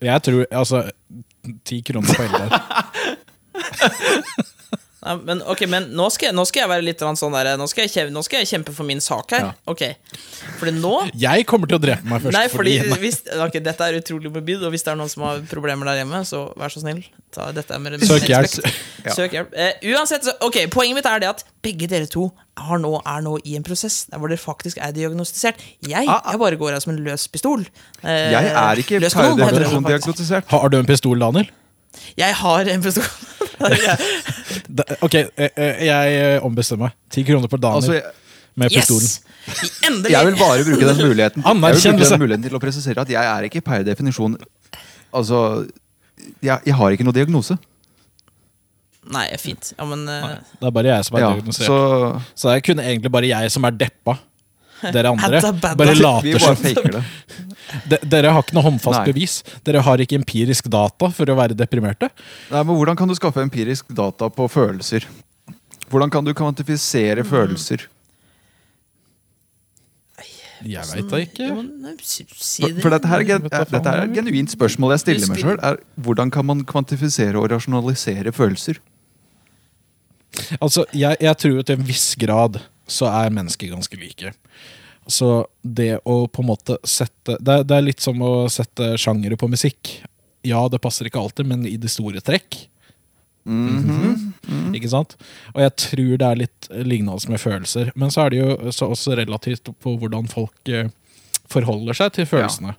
[0.00, 0.86] Jeg tror Altså,
[1.68, 2.50] ti kroner på øl der.
[5.00, 7.66] Nei, men, ok, men nå skal, jeg, nå skal jeg være litt sånn der nå
[7.70, 9.46] skal, jeg kjempe, nå skal jeg kjempe for min sak her.
[9.46, 9.52] Ja.
[9.72, 9.86] Ok
[10.60, 12.36] Fordi nå Jeg kommer til å drepe meg først.
[12.36, 15.24] Nei, fordi fordi, hvis, okay, Dette er utrolig morbid, og hvis det er noen som
[15.24, 17.00] har problemer der hjemme, så vær så snill.
[17.32, 18.58] Ta dette med Søk hjelp.
[19.00, 19.14] Ja.
[19.16, 19.54] Søk hjelp.
[19.56, 22.26] Eh, uansett, så, ok, Poenget mitt er det at begge dere to
[22.60, 25.62] har nå, er nå i en prosess der hvor dere faktisk er diagnostisert.
[25.88, 26.34] Jeg, Ah, ah.
[26.34, 27.64] jeg bare går her som en løs pistol.
[28.04, 30.52] Eh, Jeg er ikke per definisjon diagnostisert.
[30.52, 31.48] Har du en pistol, Daniel?
[32.18, 33.04] Jeg har en pistol.
[35.04, 36.94] Ok, eh, eh, jeg eh, ombestemmer meg.
[37.12, 38.14] Ti kroner på Daniel Altså, jeg,
[38.60, 39.04] med pistolen.
[39.04, 39.80] yes!
[39.84, 40.12] Endelig!
[40.14, 41.60] jeg vil bare bruke den muligheten Jeg vil
[41.92, 44.36] bruke den muligheten til å presisere at jeg er ikke per definisjon
[45.16, 45.66] Altså,
[46.44, 47.56] jeg, jeg har ikke noe diagnose.
[49.10, 49.72] Nei, fint.
[49.74, 51.66] Ja, men Nei, Det er bare jeg som er Ja, diagnosert.
[51.66, 51.78] så
[52.34, 54.16] Så det er kun egentlig bare jeg som er deppa.
[54.94, 55.40] Dere andre
[55.76, 56.56] bare later som.
[58.12, 59.06] dere har ikke noe håndfast Nei.
[59.12, 59.38] bevis.
[59.66, 62.10] Dere har ikke empirisk data for å være deprimerte.
[62.50, 65.06] Nei, men Hvordan kan du skaffe empirisk data på følelser?
[65.90, 67.88] Hvordan kan du kvantifisere følelser?
[70.60, 71.46] Jeg veit da ikke.
[72.04, 75.40] si, si For, for dette, her er, dette er et genuint spørsmål jeg stiller meg
[75.40, 75.60] sjøl.
[76.04, 78.80] Hvordan kan man kvantifisere og rasjonalisere følelser?
[80.60, 82.60] Altså, jeg, jeg tror til en viss grad
[82.90, 84.32] så er mennesker ganske like.
[85.10, 85.30] Så
[85.62, 89.38] det å på en måte sette Det er, det er litt som å sette sjangere
[89.40, 89.96] på musikk.
[90.46, 92.66] Ja, det passer ikke alltid, men i det store trekk.
[93.48, 94.74] Mhm.
[94.76, 95.16] Ikke sant?
[95.54, 97.90] Og jeg tror det er litt lignende med følelser.
[97.98, 100.92] Men så er det jo så også relativt på hvordan folk eh,
[101.50, 102.76] forholder seg til følelsene.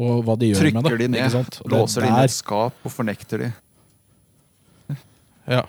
[0.00, 0.90] Og hva de gjør med det.
[0.90, 3.52] Trykker de ned, er låser de et skap og fornekter de.
[5.50, 5.64] Ja,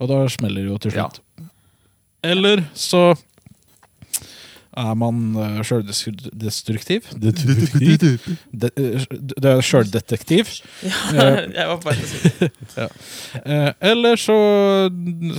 [0.00, 1.20] og da smeller det jo til slutt.
[2.26, 3.12] Eller så
[4.78, 7.08] er man uh, sjøldestruktiv.
[8.58, 9.04] Eh,
[9.38, 10.50] det er sjøldetektiv.
[11.14, 12.06] jeg var bare
[12.82, 12.86] ja.
[13.42, 14.36] Eh, eller så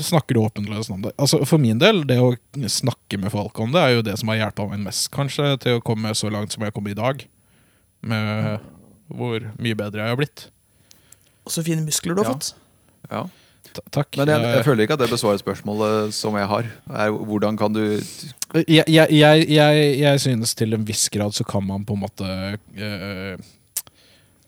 [0.09, 1.13] snakker du åpenløst om det.
[1.19, 2.33] Altså For min del, det å
[2.71, 5.79] snakke med folk om det, er jo det som har hjulpet meg mest, kanskje, til
[5.79, 7.23] å komme så langt som jeg kom i dag.
[8.01, 8.63] Med
[9.09, 10.47] hvor mye bedre jeg har blitt.
[11.47, 12.35] Og så fine muskler du har Ja.
[12.37, 12.53] fått.
[13.09, 13.23] Ja.
[13.73, 14.17] Ta- Takk.
[14.17, 16.65] Men jeg, jeg Eh, føler ikke at det besvarer spørsmålet som jeg har.
[16.89, 17.82] Er, hvordan kan du
[18.67, 19.45] jeg, jeg,
[19.99, 23.38] jeg, synes til en viss grad så kan man på en måte øh,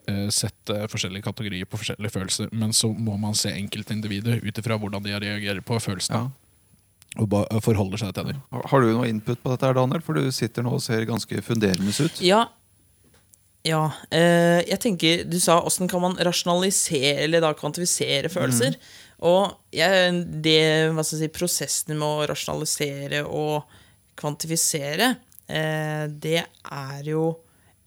[0.09, 4.77] øh, sette forskjellige kategorier på forskjellige følelser, men så må man se enkeltindividet ut ifra
[4.81, 6.17] hvordan de reagerer på følelsene.
[6.17, 6.27] ja.
[7.19, 8.37] Og forholder seg til det.
[8.71, 9.99] Har du noe input på dette, her, Daniel?
[10.01, 12.21] For du sitter nå og ser ganske funderende ut.
[12.23, 12.45] Ja.
[13.67, 13.81] Ja.
[14.09, 18.77] Eh, jeg tenker Du sa åssen kan man rasjonalisere eller da kvantifisere følelser.
[19.27, 20.61] Og jeg, det
[20.95, 23.77] hva skal jeg si, prosessen med å rasjonalisere og
[24.17, 25.13] kvantifisere,
[25.45, 27.27] eh, det er jo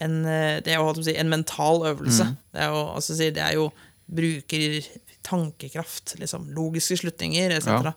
[0.02, 2.28] en, eh, det er jo, si, en mental øvelse.
[2.54, 3.68] Det er jo, altså, det er jo
[4.04, 4.80] bruker
[5.24, 7.70] tankekraft, liksom, logiske slutninger etc.
[7.88, 7.94] Ja.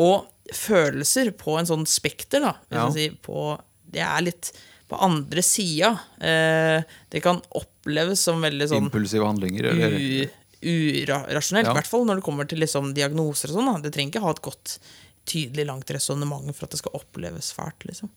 [0.00, 2.88] Og følelser på en sånn spekter, da, Ja.
[2.92, 3.52] Si, på,
[3.94, 4.50] det er litt
[4.88, 5.94] på andre sida.
[6.20, 9.70] Eh, det kan oppleves som veldig sånn Impulsive handlinger?
[9.70, 10.32] Eller?
[10.64, 11.66] Urasjonelt.
[11.66, 11.74] I Ja.
[11.76, 13.82] hvert fall når det kommer til liksom diagnoser og sånn.
[13.82, 14.78] Det trenger ikke ha et godt,
[15.26, 17.84] tydelig, langt resonnement for at det skal oppleves fælt.
[17.88, 18.10] liksom.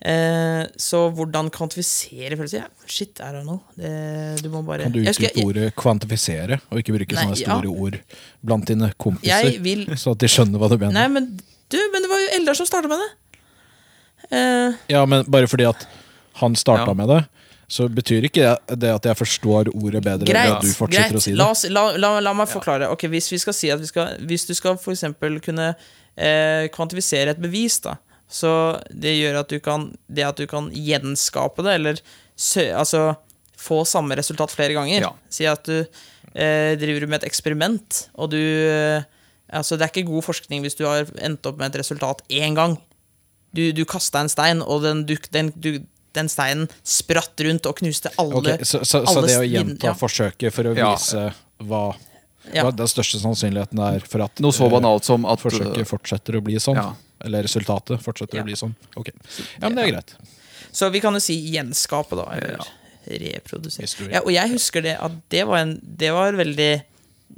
[0.00, 2.60] Eh, så hvordan kvantifisere følelser?
[2.62, 3.62] Ja, shit, I don't know.
[3.76, 7.56] Det, du må bare Kan du utdype ordet kvantifisere, og ikke bruke Nei, sånne ja.
[7.58, 7.98] store ord
[8.44, 9.58] blant dine kompiser?
[9.60, 10.92] Vil Så at de skjønner hva du mener.
[10.94, 11.26] Nei, men
[11.68, 13.10] du, men det var jo Eldar som starta med det.
[14.30, 15.86] Eh, Ja, men bare fordi at
[16.34, 16.94] han starta Ja.
[16.94, 17.24] med det,
[17.68, 20.54] så betyr ikke det at jeg forstår ordet bedre Greit.
[20.56, 21.20] at du fortsetter greit.
[21.20, 21.38] å si det.
[21.40, 22.88] La, oss, la, la, la meg forklare.
[22.88, 25.74] Ok, Hvis vi skal si at vi skal Hvis du skal for eksempel kunne
[26.16, 28.52] eh, kvantifisere et bevis, da, så
[28.88, 32.00] det gjør at du kan Det at du kan gjenskape det, eller
[32.36, 33.02] sø, altså
[33.58, 35.02] få samme resultat flere ganger.
[35.02, 35.12] Ja.
[35.28, 39.04] Si at du eh, driver med et eksperiment, og du eh,
[39.48, 42.52] Altså, det er ikke god forskning hvis du har endt opp med et resultat én
[42.52, 42.74] gang.
[43.56, 45.78] Du, du kasta en stein, og den, du, den, du,
[46.18, 49.96] den steinen spratt rundt og knuste alle okay, så, så, så det å gjenta ja.
[49.98, 51.28] forsøket for å vise
[51.64, 51.84] hva,
[52.52, 52.64] Ja.
[52.64, 56.38] hva den største sannsynligheten er for at Noe så eh, banalt som at forsøket fortsetter
[56.38, 56.78] å bli sånn.
[56.80, 56.90] Ja.
[57.26, 58.44] Eller resultatet fortsetter Ja.
[58.44, 58.74] å bli sånn.
[58.96, 60.18] Ok, ja, men det er greit.
[60.72, 62.28] Så vi kan jo si gjenskape, da.
[62.36, 62.60] Eller
[63.08, 64.10] reprodusere.
[64.12, 66.72] Ja, og jeg husker det at det var en Det var veldig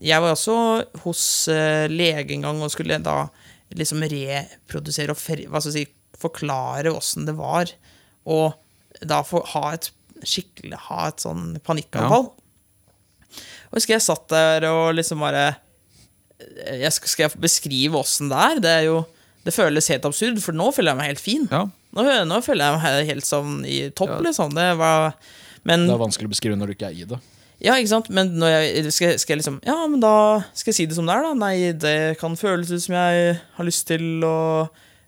[0.01, 0.57] Jeg var også
[1.05, 3.29] hos uh, lege en gang og skulle da
[3.77, 7.71] liksom reprodusere og fer, hva skal jeg si, forklare åssen det var.
[8.27, 8.55] Og
[9.07, 12.27] da få ha et skikkelig Ha et sånn panikkanfall.
[13.71, 15.55] Og husker jeg satt der og liksom bare
[16.41, 18.61] jeg skal, skal jeg beskrive åssen det er?
[18.65, 19.01] Det er jo
[19.45, 21.47] Det føles helt absurd, for nå føler jeg meg helt fin.
[21.49, 21.63] Ja.
[21.97, 24.53] Nå, nå føler jeg meg helt sånn i topp, liksom.
[24.57, 25.15] Det var
[25.65, 27.21] Men Det er vanskelig å beskrive når du ikke er i det.
[27.61, 28.09] Ja, ikke sant?
[28.13, 30.13] Men når jeg skal, skal jeg liksom Ja, men da
[30.53, 31.33] skal jeg si det som det er, da.
[31.41, 34.37] Nei, det kan føles ut som jeg har lyst til å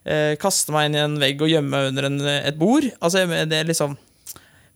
[0.05, 2.87] eh, kaste meg inn i en vegg og gjemme meg under en, et bord.
[3.01, 3.97] Altså, det er liksom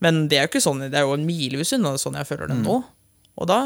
[0.03, 2.53] Men det er jo ikke sånn Det er jo en milevis unna sånn jeg føler
[2.53, 2.83] det nå.
[3.37, 3.61] Og da,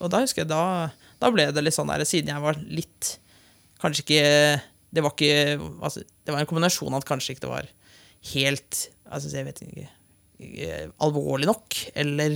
[0.00, 0.90] og da husker jeg da,
[1.22, 3.16] da ble det litt sånn der, siden jeg var litt
[3.82, 4.24] Kanskje ikke
[4.94, 7.70] Det var ikke altså, Det var en kombinasjon at kanskje ikke det var
[8.34, 9.90] helt Altså, jeg vet ikke
[11.00, 12.34] alvorlig nok, eller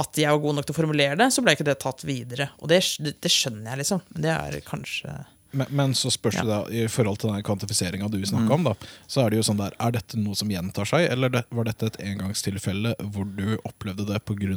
[0.00, 2.48] at jeg var god nok til å formulere det, så ble ikke det tatt videre.
[2.62, 4.02] Og det, det skjønner jeg, liksom.
[4.14, 5.14] Men det er kanskje
[5.54, 8.74] Men, men så spørs det da, i forhold til den kvantifiseringa du snakka om, da,
[9.10, 11.86] så er det jo sånn der Er dette noe som gjentar seg, eller var dette
[11.92, 14.50] et engangstilfelle hvor du opplevde det pga.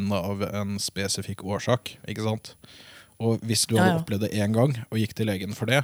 [0.62, 1.96] en spesifikk årsak?
[2.08, 2.56] Ikke sant?
[3.20, 4.02] Og hvis du hadde Ja, ja.
[4.04, 5.84] opplevd det én gang og gikk til legen for det,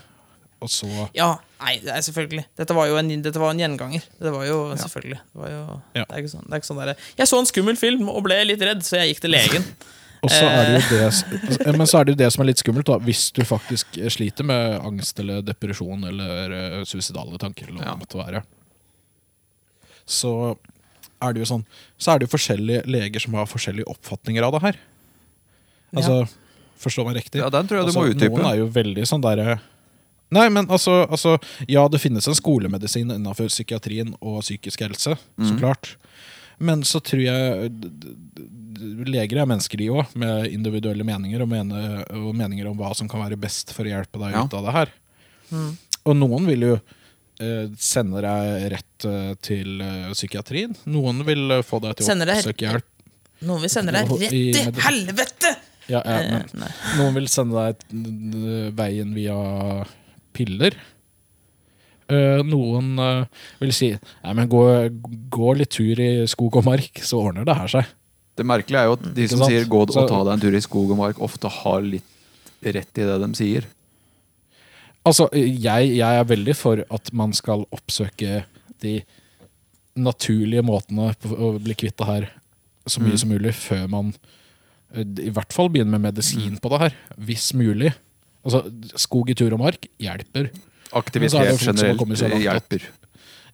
[0.63, 2.45] og så Ja, nei, det er selvfølgelig.
[2.57, 4.03] Dette var jo en, var en gjenganger.
[4.21, 5.19] Det var jo selvfølgelig.
[5.19, 5.63] Det, var jo,
[5.95, 6.05] Ja.
[6.05, 8.23] det er ikke sånn, det er ikke sånn der, Jeg så en skummel film og
[8.23, 9.65] ble litt redd, så jeg gikk til legen.
[10.23, 11.21] Og så er det jo Eh.
[11.65, 12.95] det, men så er det jo det som er litt skummelt, da.
[13.03, 17.95] Hvis du faktisk sliter med angst eller depresjon eller eh, suicidale tanker, eller hva Ja.
[17.97, 18.43] det måtte være,
[20.05, 20.57] så
[21.23, 21.65] er det jo sånn
[21.97, 24.79] Så er det jo forskjellige leger som har forskjellige oppfatninger av det her.
[25.95, 26.23] Altså,
[26.83, 27.39] Forstå meg riktig.
[27.39, 28.33] Ja, den tror jeg du altså, må utdype.
[28.41, 29.59] Noen er jo veldig sånn derre
[30.33, 31.35] Nei, men altså, altså
[31.69, 35.47] Ja, det finnes en skolemedisin innenfor psykiatrien og psykisk helse, Mm.
[35.51, 35.95] så klart.
[36.59, 37.71] Men så tror jeg
[39.07, 43.09] Leger er mennesker, de òg, med individuelle meninger og, mene, og meninger om hva som
[43.11, 44.43] kan være best for å hjelpe deg Ja.
[44.45, 44.93] ut av det her.
[45.53, 45.71] Mm.
[46.03, 50.75] Og noen vil jo eh, sende deg rett eh, til eh, psykiatrien.
[50.91, 52.89] Noen vil eh, få deg til Sender å oppsøke hjelp.
[53.43, 55.55] Noen vil sende deg rett I- til helvete!
[55.91, 59.35] Ja, ja, men, noen vil sende deg veien via
[60.31, 60.77] piller.
[62.11, 63.25] Uh, noen uh,
[63.61, 64.61] vil si Nei, men gå,
[65.31, 67.91] gå litt tur i skog og mark, så ordner det her seg.
[68.37, 70.55] Det merkelige er jo at de Ikke som sier 'gå og ta deg en tur
[70.57, 72.03] i skog og mark', ofte har litt
[72.63, 73.65] rett i det de sier.
[75.05, 78.45] Altså, jeg, jeg er veldig for at man skal oppsøke
[78.81, 79.01] de
[79.99, 82.29] naturlige måtene på å bli kvitt det her
[82.87, 83.17] så mye Mm.
[83.19, 84.13] som mulig, før man
[84.95, 87.93] i hvert fall begynner med medisin på det her, hvis mulig.
[88.45, 88.63] Altså,
[88.95, 90.49] skog i tur og mark hjelper.
[90.49, 91.99] Er Aktivitet generelt
[92.43, 92.81] hjelper.
[92.83, 92.91] at-.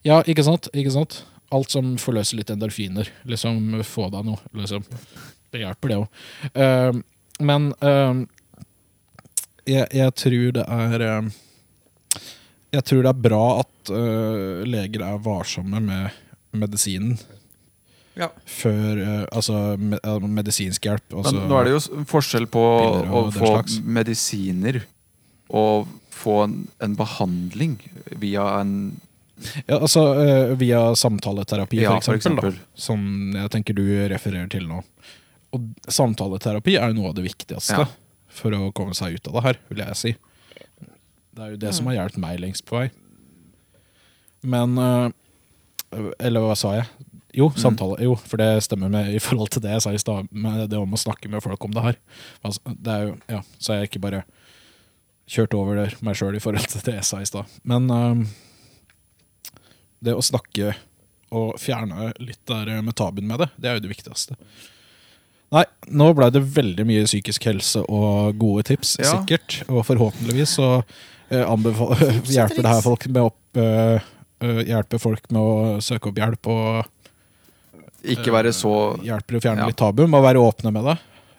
[0.04, 0.68] Ja, ikke sant?
[0.74, 1.24] Ikke sant?
[1.56, 3.10] Alt som forløser litt endorfiner.
[3.26, 4.38] Liksom, få deg noe.
[4.54, 4.84] Liksom.
[5.50, 7.00] Det hjelper, det òg.
[7.42, 8.20] men uh,
[9.70, 11.30] jeg, jeg tror det er uh,
[12.76, 16.18] Jeg tror det er bra at eh, leger er varsomme med
[16.54, 17.18] medisinen
[18.20, 18.28] Ja.
[18.46, 21.06] før eh, Altså me, eh, medisinsk hjelp.
[21.16, 23.80] Altså, Men nå er det jo forskjell på å få slags.
[23.82, 24.82] medisiner
[25.50, 27.80] og få en, en behandling
[28.22, 28.74] via en
[29.68, 32.50] ja, altså eh, Via samtaleterapi, Ja, for for eksempel.
[32.52, 32.60] eksempel.
[32.76, 34.82] Da, som jeg tenker du refererer til nå.
[35.56, 37.86] Og samtaleterapi er jo noe av det viktigste Ja.
[38.30, 40.16] for å komme seg ut av det her, vil jeg si.
[41.36, 42.90] Det er jo det som har hjulpet meg lengst på vei.
[44.44, 45.10] Men eh,
[46.20, 46.86] Eller hva sa jeg?
[47.40, 48.00] Jo, samtale.
[48.02, 50.28] Jo, for det stemmer med i forhold til det jeg sa i stad.
[50.34, 51.98] Det om å snakke med folk om det her.
[52.44, 54.24] Altså, det er jo, ja, Så jeg ikke bare
[55.30, 57.46] kjørt over der meg sjøl i forhold til det jeg sa i stad.
[57.70, 58.24] Men eh,
[60.04, 60.74] det å snakke
[61.36, 64.38] og fjerne litt der med tabuen med det, det er jo det viktigste.
[65.54, 69.16] Nei, nå ble det veldig mye psykisk helse og gode tips, Ja.
[69.18, 69.64] sikkert.
[69.70, 70.70] Og forhåpentligvis så
[71.30, 71.42] eh,
[72.38, 73.98] hjelper det her folk med opp eh,
[74.46, 76.86] eh, Hjelper folk med å søke opp hjelp og
[78.14, 78.74] Ikke være så
[79.04, 79.70] hjelper å fjerne Ja.
[79.72, 80.98] litt tabu, med å være åpne med det.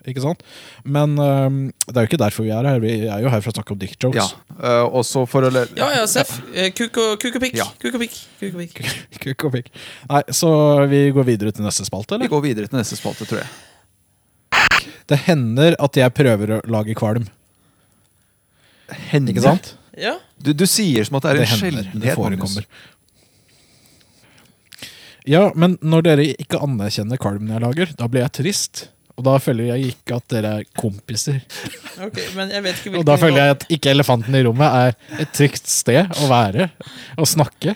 [0.09, 0.39] Ikke sant?
[0.81, 2.79] Men um, det er jo ikke derfor vi er her.
[2.81, 4.31] Vi er jo her for å snakke om dick jokes.
[4.57, 4.69] Ja.
[4.87, 6.39] og også for å le Ja, ja, Seff.
[6.53, 7.57] Eh, Kuk og pikk.
[7.59, 7.67] Ja.
[7.81, 8.15] Kuk og pikk.
[8.39, 8.79] Kuk og pikk.
[9.25, 9.69] Kukk og pikk.
[10.09, 10.49] Nei, så
[10.91, 12.25] vi går videre til neste spalte, eller?
[12.25, 13.51] Vi går videre til neste spalte, tror jeg.
[15.11, 17.27] Det hender at jeg prøver å lage kvalm.
[19.11, 19.35] Hender.
[19.35, 19.73] Ikke sant?
[19.99, 20.15] Ja.
[20.41, 22.01] Du, du sier som at det er en hender, sjeldenhet.
[22.05, 22.65] Det forekommer.
[25.29, 28.85] Ja, men når dere ikke anerkjenner kvalmen jeg lager, da blir jeg trist.
[29.17, 31.41] Og da føler jeg ikke at dere er kompiser.
[32.01, 35.21] Okay, men jeg vet ikke Og da føler jeg at ikke elefanten i rommet er
[35.25, 36.69] et trygt sted å være
[37.19, 37.75] og snakke.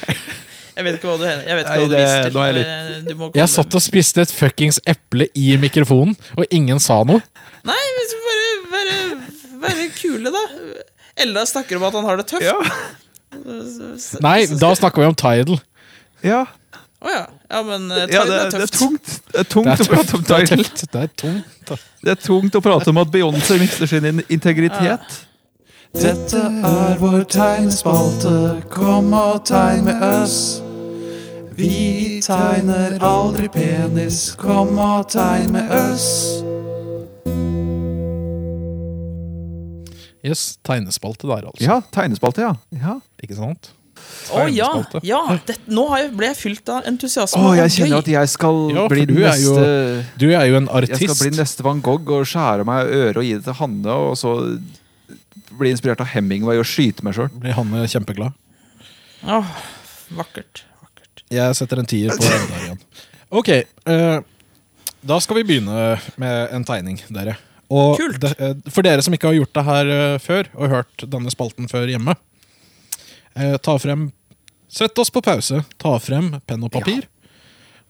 [0.76, 2.66] Jeg vet ikke hva du, jeg vet ikke Nei, hva du det- viser er jeg
[2.66, 6.80] Eh, Du må komme- Jeg satt og spiste et fuckings eple i mikrofonen, og ingen
[6.80, 7.22] sa noe.
[7.64, 8.22] Nei, vi skal
[8.74, 8.98] bare
[9.62, 10.44] være kule, da.
[11.18, 12.44] Ella snakker om at han har det tøft.
[12.44, 12.60] Ja.
[14.22, 15.60] Nei, da snakker vi om Tidal.
[16.26, 16.46] Ja.
[17.04, 17.26] Å ja.
[17.50, 19.14] ja, men uh, ja det, er det er tungt.
[19.32, 20.66] Det er tungt Det er å prate om tungt, det er Tidal.
[20.66, 21.88] tungt, det er tungt.
[22.02, 24.36] Det er tungt å prate om at Beyoncé mister sin integritet.
[24.38, 25.24] integritet.
[25.96, 30.40] Dette er vår tegnspalte, kom og tegn med oss.
[31.56, 36.10] Vi tegner aldri penis, kom og tegn med oss.
[40.26, 41.64] Yes, tegnespalte der, altså.
[41.64, 42.54] Ja, tegnespalte, ja.
[42.76, 43.00] ja.
[43.24, 43.72] Ikke sant?
[44.36, 44.70] Å ja!
[45.06, 47.42] Ja det, nå har jeg, ble jeg fylt av entusiasme.
[47.42, 50.60] Å, jeg kjenner at jeg skal Ja, bli du er jo neste Du er jo
[50.60, 50.98] en artist.
[50.98, 53.98] Jeg skal bli neste van Gogh og skjære meg øret og gi det til Hanne,
[54.10, 54.36] og så
[55.56, 57.32] bli inspirert av Hemingway og skyte meg sjøl.
[57.40, 58.36] Blir Hanne kjempeglad.
[59.26, 59.58] Oh,
[60.18, 60.66] vakkert.
[60.84, 61.26] vakkert.
[61.34, 62.82] Jeg setter en tier på den der igjen.
[63.36, 63.52] Ok,
[63.90, 64.20] uh,
[65.06, 67.38] da skal vi begynne med en tegning, dere.
[67.74, 68.20] Og Kult.
[68.22, 71.32] De, eh, for dere som ikke har gjort det her eh, før, og hørt denne
[71.34, 72.14] spalten før hjemme,
[73.38, 74.10] eh, ta frem
[74.76, 77.06] Sett oss på pause, ta frem penn og papir.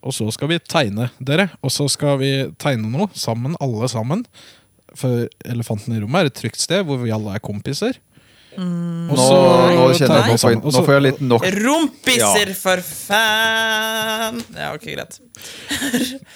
[0.06, 1.48] Og så skal vi tegne dere.
[1.66, 2.32] Og så skal vi
[2.62, 4.22] tegne noe sammen, alle sammen.
[4.94, 7.98] For Elefanten i rommet er et trygt sted hvor vi alle er kompiser.
[8.56, 9.10] Mm.
[9.10, 11.48] Nå, nå kjenner jeg på, nå får, jeg, Og nå så- får jeg litt nok.
[11.66, 14.40] Rumpiser, for fan!
[14.56, 15.18] Ja, ok, greit.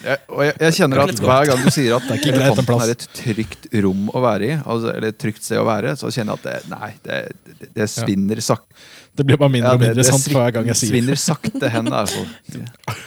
[0.03, 2.91] Jeg, og jeg, jeg kjenner at hver gang du sier at er ikke elefanten er
[2.93, 6.35] et trygt rom å være i, altså, eller et trygt sted å være, så kjenner
[6.35, 7.19] jeg at det, nei, det,
[7.59, 8.75] det, det svinner sakte.
[9.17, 11.89] Det blir bare mindre og mindre sant for hver gang jeg sier svinner sakte hen.
[11.93, 12.25] Altså.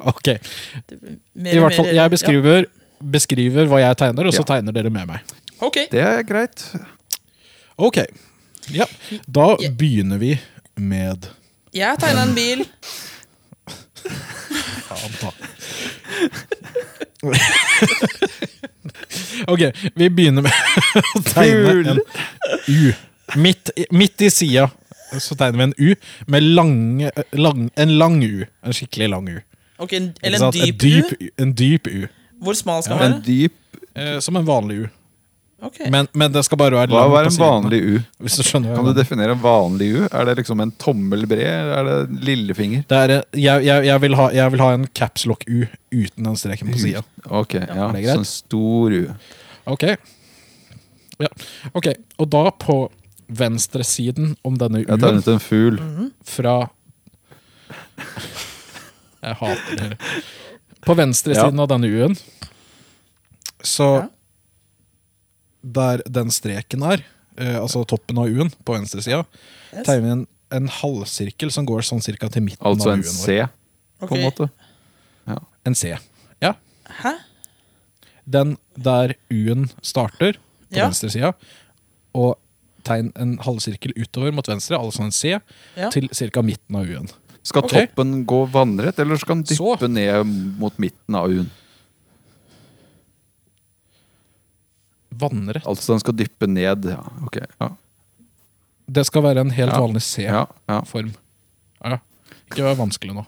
[0.00, 2.64] Ok, I hvert fall, jeg beskriver,
[3.12, 5.34] beskriver hva jeg tegner, og så tegner dere med meg.
[5.60, 5.76] Ok.
[5.92, 6.62] Det er greit.
[7.76, 7.98] Ok,
[8.72, 8.86] ja.
[9.28, 10.38] Da begynner vi
[10.80, 11.28] med
[11.76, 12.64] Jeg tegna en bil.
[15.20, 15.36] Faen.
[19.46, 19.60] Ok,
[19.94, 20.52] vi begynner med
[21.16, 22.00] å tegne en
[22.68, 22.92] U.
[23.40, 24.68] Midt, i- midt i sida
[25.18, 26.76] så tegner vi en U med lang,
[27.32, 28.46] lang, en lang U.
[28.62, 29.38] En skikkelig lang U.
[29.80, 31.30] Ok, en, Eller en dyp, dyp, U.
[31.40, 32.06] En dyp U.
[32.40, 33.26] Hvor smal skal den ja, være?
[33.26, 33.56] dyp
[33.94, 34.88] Eh, som en vanlig U.
[35.62, 35.90] Okay.
[35.90, 37.96] Men, men det skal bare være Hva lang Hva er en vanlig U?
[38.24, 39.98] Hvis du skjønner Kan du definere en vanlig U?
[40.06, 41.72] Er det liksom en tommel bred?
[41.76, 42.86] Er det lillefinger?
[42.88, 45.58] Det er, eh, jeg, jeg, jeg, vil ha, jeg vil ha en capslock-U
[45.92, 47.04] uten den streken på sida.
[47.28, 49.02] Ok, ja, ja sånn stor U.
[49.74, 49.84] Ok.
[51.20, 51.28] Ja.
[51.76, 51.90] ok.
[52.22, 52.78] Og da på
[53.30, 55.78] venstresiden om denne Jeg U-en tegnet en fugl.
[56.26, 56.54] fra
[59.20, 59.96] Jeg hater dere.
[60.86, 62.16] På venstresiden av denne U-en
[63.60, 64.08] så
[65.62, 67.02] Der den streken er,
[67.36, 69.26] eh, altså toppen av U-en, på venstresida,
[69.74, 69.84] Yes.
[69.86, 70.22] tegner vi en,
[70.56, 73.26] en halvsirkel som går sånn cirka til midten Altså av en U-en vår.
[73.26, 73.36] C,
[74.00, 74.12] på Ok.
[74.16, 74.48] en måte.
[75.68, 75.92] En C.
[76.40, 76.54] Ja.
[77.02, 77.12] Hæ?
[78.26, 80.32] Den der U-en starter,
[80.72, 80.86] på Ja.
[80.88, 81.34] venstresida,
[82.14, 82.38] og
[82.84, 85.38] tegn en halvsirkel utover mot venstre, altså en C,
[85.76, 85.90] Ja.
[85.90, 86.42] til ca.
[86.42, 87.08] midten av U-en.
[87.42, 87.86] Skal okay.
[87.86, 89.76] toppen gå vannrett, eller skal den Så.
[89.76, 90.26] dyppe ned
[90.60, 91.50] mot midten av U-en?
[95.20, 95.66] Vannrett.
[95.66, 96.84] Altså den skal dyppe ned.
[96.94, 97.40] Ja, ok.
[97.60, 97.70] Ja,
[98.90, 99.78] Det skal være en helt Ja.
[99.80, 100.02] vanlig.
[100.02, 101.12] C-form.
[101.84, 101.98] Ja.
[102.50, 103.24] Ikke vær vanskelig nå.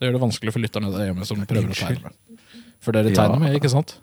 [0.00, 2.12] Det gjør det vanskelig for lytterne der hjemme som prøver å tegne med.
[2.80, 3.14] For dere Ja.
[3.28, 3.98] tegner med, ikke sant?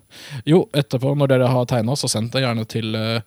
[0.46, 3.22] Jo, etterpå, når dere har tegna, så send det gjerne til uh,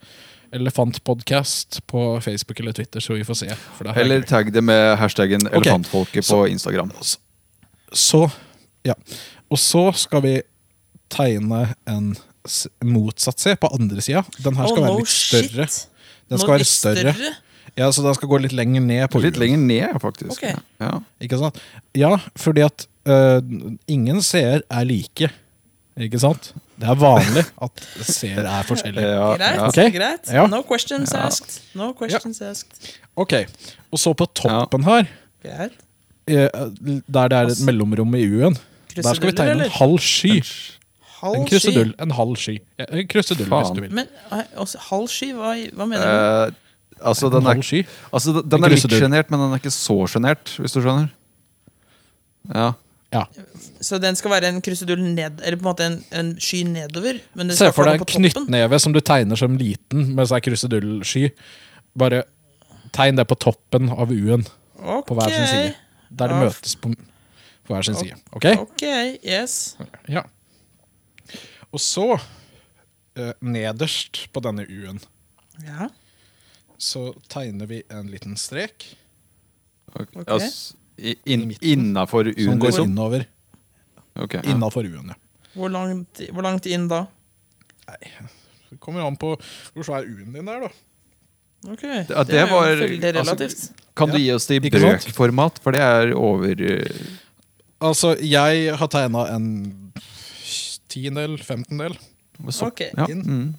[0.52, 3.54] Elefantpodcast på Facebook eller Twitter, så vi får se.
[3.76, 5.60] For det er Eller tagg det med hashtaggen okay.
[5.60, 6.92] elefantfolket på Instagram.
[7.92, 8.30] Så
[8.84, 8.94] Ja.
[9.50, 10.40] Og så skal vi
[11.12, 12.14] tegne en
[12.82, 14.24] motsatt C på andre sida.
[14.42, 15.66] Den her skal Oh, være litt større.
[15.68, 15.88] shit.
[16.28, 17.34] Den skal skal være litt større.
[17.76, 20.32] Ja, Så den skal gå litt lenger ned på Litt lenger ned, faktisk.
[20.32, 20.54] Okay.
[20.80, 20.98] Ja.
[21.20, 21.60] Ikke sant?
[21.96, 23.40] Ja, fordi at uh,
[23.88, 25.30] ingen seer er like.
[25.96, 26.52] Ikke sant?
[26.80, 29.06] Det er vanlig at seer er forskjellige.
[29.12, 29.56] Ja, Greit.
[29.58, 29.66] ja.
[29.68, 29.92] Ok.
[29.94, 30.32] greit.
[30.32, 30.46] Ja.
[30.50, 31.26] No questions Ja.
[31.26, 31.60] asked.
[31.78, 32.92] No questions asked.
[33.16, 33.32] Ok,
[33.92, 35.04] Og så på toppen her,
[35.44, 35.72] Greit.
[36.26, 36.48] eh,
[37.12, 38.56] der det er et mellomrom i U-en,
[38.96, 40.42] der skal vi tegne tegne en halv sky.
[41.22, 41.94] Halv En krusedull.
[42.02, 42.58] En halv sky.
[42.88, 43.62] En krusedull, Faen.
[43.66, 43.92] hvis du vil.
[43.94, 44.06] Men
[44.56, 46.50] også, halv sky, hva, hva mener du?
[46.50, 50.56] Uh, altså, den er, altså, den er litt sjenert, men den er ikke så sjenert,
[50.58, 51.08] hvis du skjønner.
[52.54, 52.72] Ja.
[53.12, 53.26] Ja.
[53.84, 57.18] Så den skal være en krusedull ned Eller på en måte en, en sky nedover?
[57.36, 61.26] Men Se for få deg en knyttneve som du tegner som liten med sånn krusedullsky.
[61.98, 62.22] Bare
[62.96, 64.46] tegn det på toppen av U-en,
[64.82, 65.02] Okay.
[65.06, 65.74] på hver sin side.
[66.10, 66.44] Der det Ja.
[66.46, 66.90] møtes på,
[67.64, 68.16] på hver sin side.
[68.32, 68.46] Ok?
[68.64, 68.82] Ok,
[69.22, 69.76] yes.
[70.08, 70.24] Ja.
[71.72, 72.18] Og så,
[73.16, 75.00] eh, nederst på denne U-en,
[75.64, 75.88] Ja.
[76.78, 78.96] så tegner vi en liten strek
[79.94, 80.22] Okay.
[80.24, 80.42] Ok.
[81.02, 81.68] Altså, i- inn, midten.
[81.72, 82.88] Innafor som U-en, går liksom?
[82.90, 83.26] innover.
[84.16, 84.50] Okay, ja.
[84.54, 85.14] Innafor U-en, ja.
[85.54, 87.06] Hvor langt, hvor langt inn da?
[87.88, 87.96] Nei,
[88.70, 89.34] Det kommer an på
[89.74, 90.70] hvor svær U-en din er, da.
[91.70, 93.70] Ok, Ja, det var- veldig altså, relativt.
[93.94, 95.58] Kan du gi oss det i brøkformat?
[95.62, 96.86] For det er over uh...
[97.82, 99.92] Altså, jeg har tegna en
[100.88, 101.96] tiendedel, femtendel.
[102.50, 102.80] så, Ok.
[102.96, 103.06] ja.
[103.06, 103.54] Mm.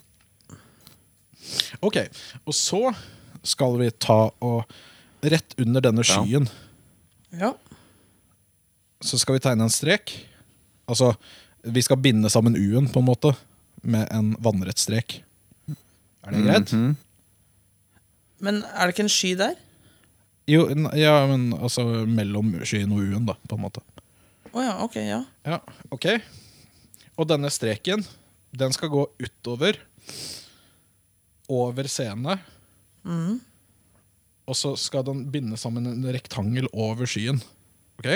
[1.82, 1.98] Ok,
[2.48, 2.94] og så
[3.44, 4.64] skal vi ta og
[5.24, 6.52] Rett under denne skyen Ja.
[9.04, 10.14] Så skal vi tegne en strek.
[10.90, 11.14] Altså,
[11.64, 13.34] vi skal binde sammen U-en på en måte
[13.84, 15.22] med en vannrett strek.
[16.24, 16.74] Er det greit?
[16.74, 16.96] Mhm.
[18.44, 19.56] Men er det ikke en sky der?
[20.52, 20.66] Jo,
[21.00, 23.84] ja, men altså mellom skyen og U-en, da, på en måte.
[24.52, 25.22] Å ja, ok, ja.
[25.48, 25.60] Ja,
[25.96, 26.10] ok.
[27.16, 28.04] Og denne streken,
[28.52, 29.80] den skal gå utover,
[31.48, 32.44] over scenen.
[33.08, 33.40] scene,
[34.48, 37.42] og så skal den binde sammen en rektangel over skyen.
[38.00, 38.10] Ok?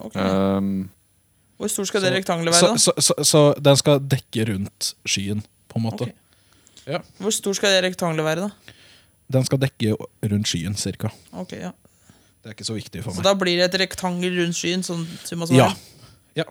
[0.00, 0.16] Ok.
[0.16, 0.88] Um,
[1.60, 2.78] Hvor stor skal det rektangelet være, Så, da?
[2.78, 6.08] så, så, så den skal dekke rundt skyen, på en måte.
[6.08, 6.86] Ok.
[6.88, 7.00] Ja.
[7.20, 8.76] Hvor stor skal det rektangelet være, da?
[9.30, 9.92] Den skal dekke
[10.32, 11.10] rundt skyen, cirka.
[11.32, 11.70] Ok, ja.
[12.40, 13.26] Det er ikke så viktig for Så meg.
[13.28, 14.82] da blir det et rektangel rundt skyen?
[14.82, 15.04] Sånn,
[15.52, 15.68] Ja.
[16.34, 16.44] ja.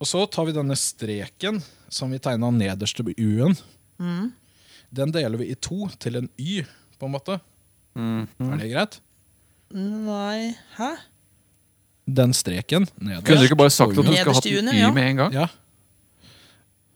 [0.00, 3.54] Og så tar vi denne streken som vi tegna nederst på U-en.
[3.98, 4.32] Mm.
[4.94, 6.64] Den deler vi i to til en Y,
[6.98, 7.38] på en måte.
[7.98, 8.52] Mhm.
[8.54, 8.98] Er det greit?
[9.74, 10.90] Nei Hæ?
[12.08, 13.26] Den streken nederst.
[13.26, 14.90] Kunne du ikke bare sagt at du skulle hatt den i ja.
[14.96, 15.34] med en gang?
[15.36, 15.48] Ja.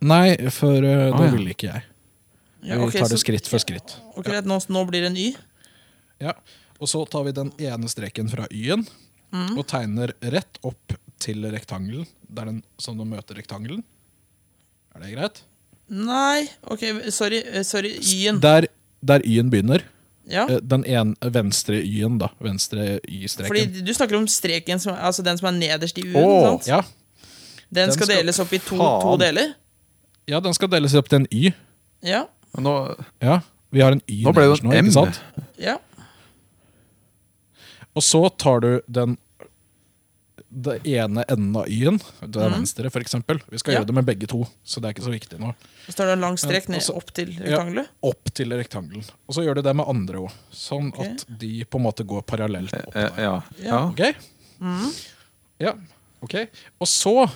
[0.02, 1.32] Nei, for uh, Ah, det ja.
[1.36, 1.82] ville ikke jeg.
[2.62, 3.96] Ja, Vi ok, tar det skritt for skritt.
[4.16, 5.28] Ok, nå, nå blir det en Y?
[6.22, 6.32] Ja.
[6.80, 8.86] Og så tar vi den ene streken fra Y-en
[9.32, 9.54] Mm.
[9.56, 12.04] og tegner rett opp til rektangelen.
[12.28, 13.78] Det er den som den møter rektangelen.
[14.92, 15.38] Er det greit?
[15.88, 17.38] Nei, ok, sorry.
[17.40, 18.40] eh, Sorry, Y-en.
[18.44, 18.66] Der,
[19.00, 19.80] der Y-en begynner,
[20.30, 20.44] Ja.
[20.48, 22.28] eh, den ene venstre Y-en, da.
[22.40, 23.48] Venstre Y-streken.
[23.50, 26.44] Fordi du snakker om streken, som, altså den som er nederst i U-en.
[26.58, 26.66] Sant?
[26.68, 26.80] Ja.
[27.72, 29.54] Den, den skal skal- deles opp i to, to deler?
[30.28, 31.50] ja, den skal deles opp til en Y.
[32.04, 32.24] Ja.
[32.58, 33.40] Nå, Ja,
[33.72, 34.84] Vi har en Y nå ble det nederst nå, M.
[34.86, 35.20] ikke sant?
[35.58, 35.76] ja.
[37.96, 39.16] Og så tar du den
[40.52, 42.56] det ene enden av Y-en, det er mm.
[42.58, 43.38] venstre for eksempel.
[43.48, 43.78] Vi skal Ja.
[43.80, 45.54] gjøre det med begge to, så det er ikke så viktig nå.
[45.86, 47.62] Så tar du en lang strek ned opp til Ja.
[48.02, 49.04] Opp til rektangelen.
[49.28, 51.14] Og så gjør du det med andre òg, sånn okay.
[51.14, 53.22] at de på en måte går parallelt opp Eh, der.
[53.22, 53.42] Ja.
[53.58, 53.64] Ja.
[53.64, 53.80] ja.
[53.88, 54.14] Ok?
[55.62, 55.72] Ja,
[56.22, 56.34] ok.
[56.80, 57.30] Og så,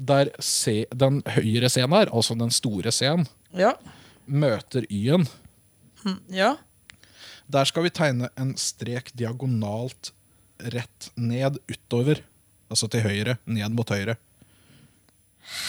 [0.00, 3.74] der C, den høyre scenen her, altså den store scenen, Ja.
[4.26, 5.28] møter Y-en.
[6.30, 6.56] ja.
[7.50, 10.12] Der skal vi tegne en strek diagonalt
[10.74, 12.20] rett ned utover.
[12.70, 14.16] Altså til høyre, ned mot høyre.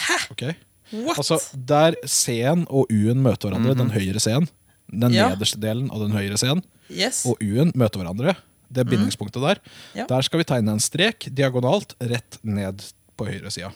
[0.08, 0.18] Hæ?
[0.32, 0.54] Okay.
[0.94, 1.18] What?
[1.18, 3.78] Altså, der C-en og U-en møter hverandre, Mhm.
[3.88, 4.50] den høyre C-en,
[4.92, 5.30] Den Ja.
[5.30, 7.26] nederste delen av den høyre scenen Yes.
[7.26, 8.36] og U-en møter hverandre.
[8.70, 9.60] Det bindingspunktet der.
[9.96, 10.06] Ja.
[10.06, 12.84] Der skal vi tegne en strek diagonalt rett ned
[13.18, 13.72] på høyre sida.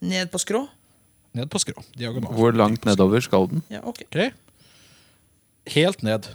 [0.00, 0.68] Ned på skrå?
[1.34, 1.82] Ned på skrå.
[1.96, 2.34] Diagonalt.
[2.36, 3.62] Hvor langt nedover skal den?
[3.68, 4.04] Ja, okay.
[4.04, 4.30] Okay.
[5.66, 6.28] Helt ned.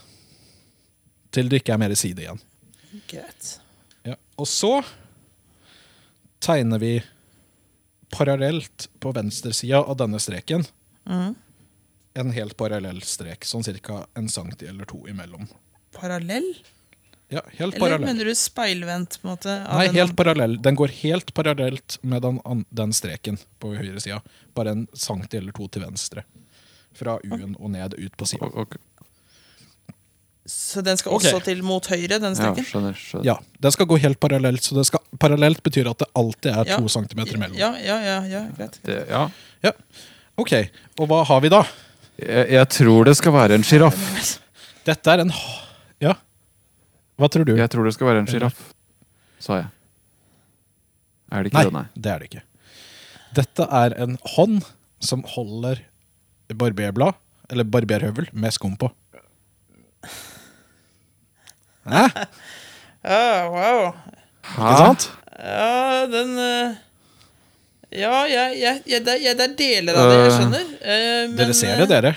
[1.32, 2.40] Til det ikke er mer side igjen.
[3.08, 3.60] Greit.
[4.38, 4.72] Og så
[6.44, 6.94] tegner vi
[8.16, 10.66] parallelt på venstresida av denne streken
[12.16, 14.06] en helt parallell strek, sånn ca.
[14.16, 15.48] en centi eller to imellom.
[15.96, 16.48] Parallell?
[17.28, 18.06] Ja, helt Eller parallell.
[18.06, 19.56] mener du speilvendt, på en måte?
[19.68, 20.62] av Nei, den- helt parallell.
[20.62, 24.22] Den går helt parallelt med den, den streken på høyre sida.
[24.54, 26.24] Bare en centi eller to til venstre.
[26.94, 28.46] Fra U-en og ned ut på sida.
[28.46, 28.62] Okay.
[28.62, 28.78] ok.
[30.46, 32.94] Så den skal også til mot høyre, den Ja, skjønner.
[32.94, 33.26] skjønner.
[33.26, 34.62] Ja, den skal gå helt parallelt.
[34.62, 36.78] Så det skal, parallelt betyr at det alltid er Ja.
[36.78, 37.58] to centimeter imellom.
[37.58, 38.78] Ja, ja, ja, ja, greit.
[38.84, 39.24] Det, ja.
[39.64, 39.72] Ja.
[40.38, 40.52] Ok,
[41.00, 41.64] og hva har vi da?
[42.20, 44.38] Jeg, jeg tror det skal være en sjiraff.
[44.86, 45.62] Dette er en h-
[46.02, 46.14] Ja.
[47.18, 47.56] Hva tror du?
[47.56, 48.74] Jeg tror det skal være en sjiraff,
[49.40, 49.68] sa jeg.
[51.32, 51.86] Er det ikke Nei, det, nei?
[51.96, 52.44] det er det ikke.
[53.34, 54.62] Dette er en hånd
[55.00, 55.80] som holder
[56.54, 57.16] barberblad,
[57.50, 58.92] eller barberhøvel, med skum på.
[61.90, 62.06] Hæ?
[63.06, 63.92] Ja, wow.
[64.56, 65.10] Ikke sant?
[65.40, 66.76] Ja, den eh,
[67.96, 70.38] Ja, jeg, jeg, jeg, det, jeg, det er deler av det jeg Øh.
[70.40, 70.64] skjønner.
[70.82, 72.16] eh, men, Dere ser det, dere.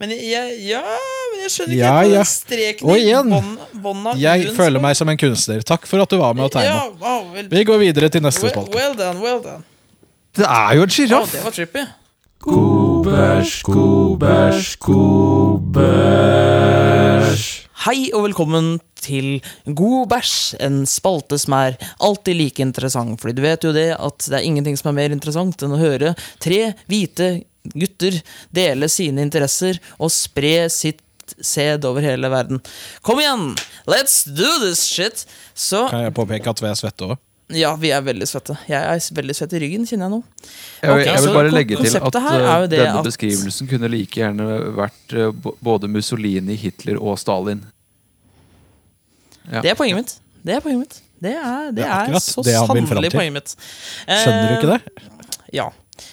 [0.00, 2.22] Men jeg, ja, men jeg skjønner ikke Ja, ja.
[2.24, 3.34] den streken Og igjen.
[3.84, 5.60] bånn Jeg U-en føler meg som en kunstner.
[5.62, 6.72] Takk for at du var med og tegna.
[6.72, 8.74] Ja, wow, Vi går videre til neste well, spalte.
[8.76, 9.62] well done, well done.
[10.36, 11.28] Det er jo en sjiraff!
[11.28, 11.84] Oh, det var trippy.
[17.80, 23.16] Hei og velkommen til God bæsj, en spalte som er alltid like interessant.
[23.22, 25.78] Fordi du vet jo det at det er ingenting som er mer interessant enn å
[25.80, 26.10] høre
[26.44, 27.30] tre hvite
[27.72, 28.18] gutter
[28.52, 31.00] dele sine interesser og spre sitt
[31.40, 32.60] sæd over hele verden.
[33.00, 33.54] Kom igjen!
[33.88, 35.24] Let's do this shit!
[35.56, 37.16] Så Kan jeg påpeke at vi er svette òg?
[37.56, 38.54] Ja, vi er veldig svette.
[38.68, 40.20] Jeg er veldig svett i ryggen, kjenner jeg nå.
[40.82, 44.20] Jeg, vil- jeg vil bare legge til at uh, det denne at- beskrivelsen kunne like
[44.20, 44.46] gjerne
[44.78, 47.64] vært uh, både Mussolini, Hitler og Stalin.
[49.50, 49.60] Ja.
[49.64, 50.16] Det er poenget mitt.
[50.46, 50.98] Det er poenget mitt.
[51.20, 53.54] Det er, det Det er er, så det sannelig poenget mitt.
[54.06, 54.80] Skjønner du ikke det?
[54.86, 55.08] Eh,
[55.60, 55.68] Ja.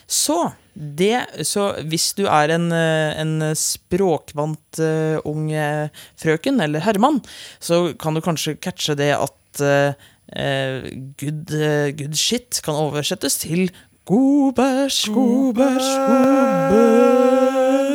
[0.10, 0.36] Så,
[0.74, 5.88] det, så hvis du er en, eh, en språkvant uh, ung eh,
[6.20, 7.22] frøken, eller herremann,
[7.64, 9.94] så kan du kanskje catche det at eh,
[10.36, 10.82] eh,
[11.20, 13.72] good, eh, good shit kan oversettes til
[14.06, 15.90] god bæsj, god bæsj,
[16.72, 17.88] god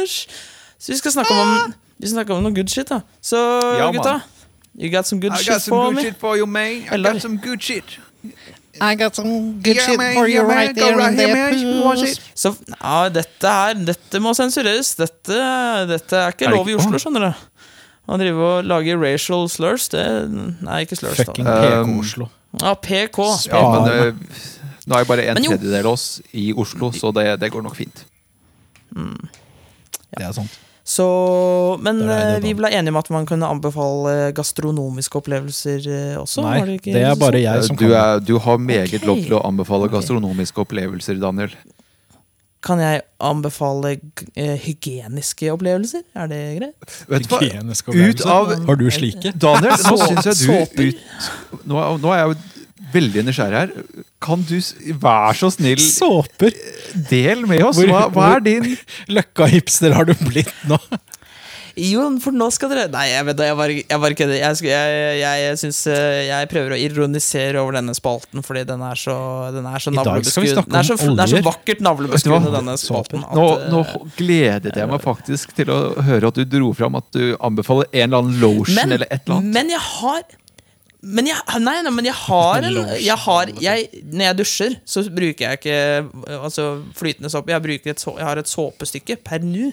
[0.00, 0.26] bæsj.
[0.78, 3.00] Så vi skal snakke om, vi skal snakke om noe good shit, da.
[3.22, 3.36] Så
[3.78, 4.18] Ja, gutta,
[4.80, 6.02] you got some good I shit got some for good me?
[6.02, 6.72] shit for you, man.
[6.72, 7.98] I Eller- got some good shit.
[8.80, 9.28] I got some
[9.64, 11.34] good Yeah, shit man, for you yeah, man, right there right here,
[11.96, 12.14] there.
[12.34, 14.94] Så ja, dette her Dette må sensureres.
[14.96, 15.36] Dette,
[15.90, 17.32] dette er ikke lov i Oslo, skjønner du.
[18.10, 21.58] Å drive og lage racial slurs, det Nei, ikke slurs, Fucking da.
[21.62, 22.30] PK Um, Oslo.
[22.58, 23.20] Ja, PK.
[23.46, 24.48] Ja, men Spar uh,
[24.90, 25.52] nå er bare en jo.
[25.52, 28.02] tredjedel av oss i Oslo, så det, det går nok fint.
[28.90, 30.58] Det er sant.
[30.90, 31.06] Så
[31.82, 36.16] Men Det det, eh, vi ble enige om at man kunne anbefale gastronomiske opplevelser eh,
[36.18, 36.42] også?
[36.42, 39.06] Nei, det, ikke det er bare jeg som kan du, er, du har meget okay.
[39.06, 41.54] lov til å anbefale gastronomiske opplevelser, Daniel.
[42.62, 43.94] Kan jeg anbefale
[44.36, 46.02] eh, hygieniske opplevelser?
[46.14, 46.96] Er det greit?
[47.08, 47.38] Vet hva?
[47.40, 48.28] Hygieniske opplevelser.
[48.34, 49.32] av Har du slike?
[49.46, 50.40] Daniel, nå Så- syns jeg
[50.76, 52.38] du ut, nå, nå er jeg jo
[52.90, 53.72] veldig nysgjerrig her.
[54.20, 54.56] Kan du
[55.00, 56.52] vær så snill Såper!
[57.08, 57.78] del med oss?
[57.78, 58.72] Hvor- Hva, hva er din
[59.16, 60.76] Løkka hipster har du blitt nå.
[61.78, 64.36] Jo, for nå skal dere Nei, jeg vet det, jeg bare, jeg bare kødder.
[64.40, 68.98] Jeg, jeg, jeg, synes, eh, jeg prøver å ironisere over denne spalten, fordi den er
[68.98, 69.16] så,
[69.54, 70.66] den er så navlebeskuende.
[70.66, 73.24] Den så, den er så vakkert navlebeskuende, denne spalten.
[73.26, 73.84] at, nå, eh, nå
[74.18, 78.06] gledet jeg meg faktisk til å høre at du dro fram at du anbefaler en
[78.08, 79.56] eller annen lotion men, eller et eller annet.
[79.56, 80.38] men jeg har
[81.00, 85.04] men jeg, nei, nei, men jeg har en jeg har, jeg, Når jeg dusjer, så
[85.08, 86.66] bruker jeg ikke altså,
[86.96, 87.54] flytende såpe.
[87.54, 89.70] Jeg, et, jeg har et såpestykke per nu.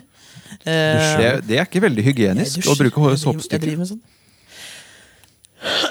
[0.67, 2.99] Eh, det, det er ikke veldig hygienisk å bruke
[3.65, 4.01] driver- Jeg med sånn.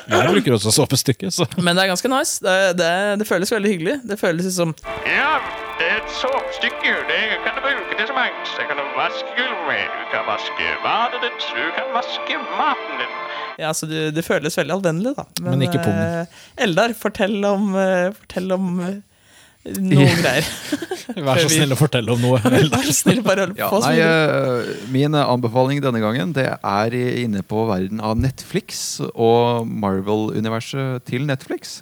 [0.07, 2.39] Jeg bruker også såpestykke, så Men det er ganske nice.
[2.45, 2.91] Det, det,
[3.21, 3.97] det føles veldig hyggelig.
[4.07, 4.75] Det føles som
[5.09, 5.41] Ja,
[5.83, 8.53] et såpestykke, det kan du bruke til så mangt.
[8.57, 13.03] Det kan du vaske gulvet med, du kan vaske badet ditt, du kan vaske maten
[13.03, 13.19] din.
[13.59, 15.27] Ja, så det, det føles veldig anvendelig, da.
[15.43, 16.23] Men ikke pungen.
[16.23, 18.71] eh, Eldar, fortell om, eh, fortell om
[19.81, 20.47] noe greier.
[21.27, 22.41] vær så snill å fortelle om noe.
[22.73, 23.81] Vær så snill, bare Ja, på.
[23.83, 29.67] så nei, eh, min anbefaling denne gangen Det er inne på verden av Netflix og
[29.71, 31.81] Marvel-universet til Netflix.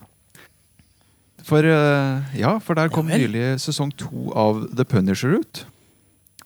[1.45, 5.65] For eh, ja, for der kom Ja nylig sesong to av The Punisher ut.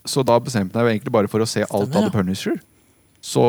[0.09, 2.09] Så da bestemte jeg meg egentlig bare for å se alt Stemmer, av ja.
[2.09, 2.59] The Punisher.
[3.22, 3.45] Så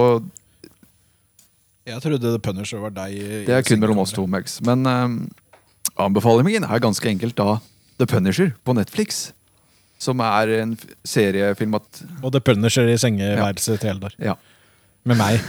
[1.90, 3.46] Jeg trodde The Punisher var deg.
[3.48, 4.60] det er kun mellom oss to, Max.
[4.66, 5.16] Men um,
[5.98, 7.58] anbefalingen er ganske enkelt da
[8.00, 9.30] The Punisher på Netflix.
[10.00, 14.16] Som er en seriefilm at Og The Punisher i sengeværelset til Eldar.
[14.24, 14.38] Ja.
[15.04, 15.42] Med meg.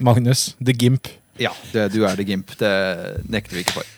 [0.00, 0.54] Magnus.
[0.64, 1.10] The Gimp.
[1.40, 2.54] Ja, det, du er The Gimp.
[2.60, 2.72] Det
[3.28, 3.90] nekter vi ikke for.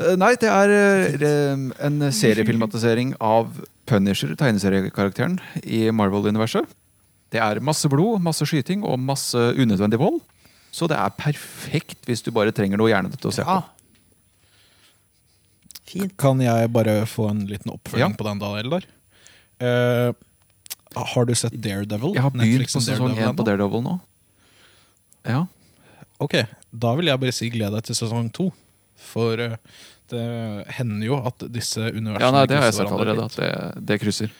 [0.00, 3.52] Eh, Nei, det er eh, en seriefilmatisering av
[3.88, 6.68] Punisher, tegneseriekarakteren, i Marvel-universet.
[7.32, 10.20] Det er masse blod, masse skyting og masse unødvendig vold.
[10.72, 13.60] Så det er perfekt hvis du bare trenger noe hjernete å se på.
[13.60, 13.81] Ja.
[15.92, 16.14] Fint.
[16.20, 18.18] Kan jeg bare få en liten oppfølging Ja.
[18.18, 18.86] på den da, Eldar?
[19.62, 20.12] Uh,
[20.96, 22.14] har du sett Daredevil?
[22.16, 23.44] Jeg har begynt på sesong én på?
[23.46, 23.98] Daredevil nå.
[25.28, 25.44] Ja.
[26.22, 26.36] Ok,
[26.72, 28.50] da vil jeg bare si gled deg til sesong to.
[29.02, 29.56] For eh,
[30.12, 30.24] det
[30.76, 33.24] hender jo at disse universene ja, nei, det har jeg sagt sett allerede.
[33.24, 33.38] litt.
[33.38, 34.34] At det, det krysser.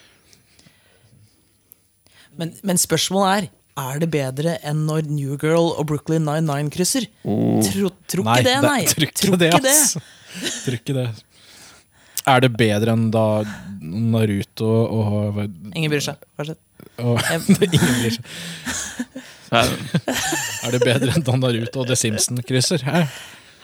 [2.39, 7.07] Men, men spørsmålet er er det bedre enn når New Girl og Brooklyn 99 krysser?
[7.25, 8.81] Tro, tror ikke det, nei.
[8.91, 9.71] Tror ikke det, ikke det.
[9.73, 9.95] ass.
[10.61, 11.05] Tror ikke det.
[12.29, 13.43] Er det bedre enn da
[13.83, 15.39] Naruto og, og,
[15.75, 16.21] Ingen bryr seg.
[16.39, 16.59] fortsett.
[17.67, 18.23] Ingen bryr seg.
[19.53, 22.83] Er det bedre enn da Naruto og The Simpson krysser?
[22.87, 23.03] Hæ?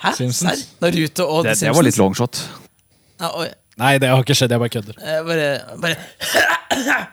[0.03, 0.13] Hæ?
[0.17, 0.67] Simpsons.
[0.83, 2.43] Naruto og Det, The det var litt longshot.
[3.19, 3.31] Ja.
[3.79, 4.51] Nei, det har ikke skjedd.
[4.51, 4.99] Jeg bare kødder.
[4.99, 5.47] Jeg bare,
[5.79, 5.95] bare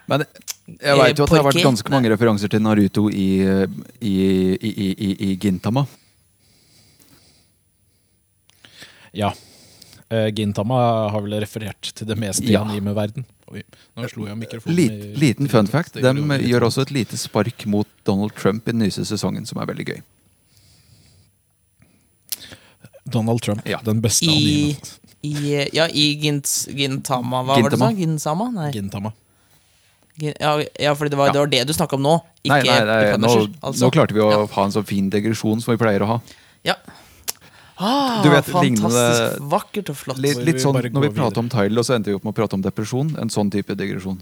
[0.11, 0.24] Men
[0.66, 3.28] jeg veit jo at det har vært ganske mange referanser til Naruto i,
[4.03, 5.86] i, i, i, i, i Gintama.
[9.16, 9.30] Ja.
[10.12, 12.62] Uh, Gintama har vel referert til det meste Ja.
[12.62, 13.24] i anime-verden.
[13.50, 13.62] Oi,
[13.96, 15.94] nå slo jeg mikrofonen Lit, i- liten fun fact.
[15.94, 16.62] De gjør sånn.
[16.66, 20.02] også et lite spark mot Donald Trump i den nyeste sesongen, som er veldig gøy.
[23.04, 23.78] Donald Trump, Ja.
[23.84, 24.76] den beste I,
[25.22, 27.42] i Ja, i Gint, Gintama.
[27.42, 27.90] Hva var det du Gintama.
[27.90, 27.96] sa?
[27.96, 28.50] Ginsama?
[28.52, 28.70] Nei.
[28.72, 29.12] Gintama.
[30.18, 31.32] Ja, ja, for det var, Ja.
[31.32, 32.22] det var det du snakka om nå.
[32.44, 33.82] Ikke Nei, nei, nei nå, altså.
[33.86, 34.46] nå klarte vi å Ja.
[34.46, 36.20] ha en så fin digresjon som vi pleier å ha.
[36.64, 36.74] Ja.
[37.79, 40.18] Ah, Du vet, fantastisk lignende- vakkert og flott.
[40.18, 42.55] Litt, litt sånn, Når vi prater om Tyler, så endte vi opp med å prate
[42.57, 43.11] om depresjon.
[43.20, 44.18] En sånn type digresjon.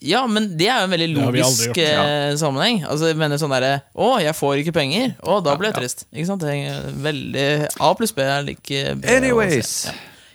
[0.00, 2.02] Ja, men det er jo en veldig logisk ja.
[2.04, 2.84] eh, sammenheng.
[2.86, 5.16] Altså, jeg mener sånn derre Å, jeg får ikke penger.
[5.26, 5.80] Å, da blir jeg Ja, ja.
[5.82, 6.04] trist.
[6.12, 6.44] Ikke sant?
[6.44, 7.46] Det er veldig
[7.80, 9.08] A pluss B er like B.
[9.08, 9.72] Anyways.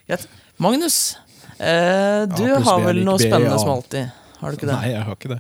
[0.09, 0.18] Ja.
[0.59, 1.16] Magnus,
[1.59, 3.61] eh, du har vel like noe B, spennende ja.
[3.61, 4.11] som alltid?
[4.41, 4.76] Har du ikke det?
[4.76, 5.39] Nei, jeg har ikke det.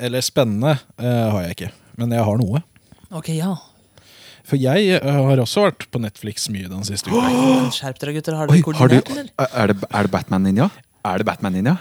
[0.00, 1.70] Eller spennende eh, har jeg ikke.
[2.00, 2.62] Men jeg har noe.
[3.12, 3.54] Ok, ja.
[4.50, 7.20] For jeg eh, har også vært på Netflix mye den siste uka.
[7.30, 8.34] Men Skjerp dere, gutter.
[8.38, 9.28] Har Oi, dere har du, koordinert, eller?
[9.46, 10.66] er, det, er det Batman Ninja?
[11.06, 11.74] Er det Batman Ninja?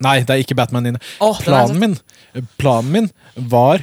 [0.00, 1.00] Nei, det er ikke Batman Ninja.
[1.20, 1.94] Åh, den har jeg planen, min,
[2.60, 3.08] planen min
[3.50, 3.78] var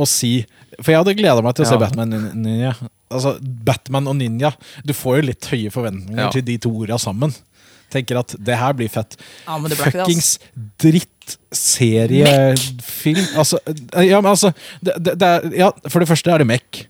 [0.00, 0.32] å si
[0.80, 2.72] For jeg hadde gleda meg til å se Batman-ninja.
[3.10, 4.50] Altså, Batman og Ninja.
[4.86, 6.30] Du får jo litt høye forventninger Ja.
[6.32, 7.30] til de to orda sammen.
[7.90, 9.16] Tenker at det her blir fett.
[9.44, 10.38] Ja, men det ble ikke det, Fuckings
[10.80, 13.24] drittseriefilm.
[13.36, 16.46] Altså, eh, ja, men altså det, det, det er, Ja, for det første er det
[16.50, 16.86] Mek.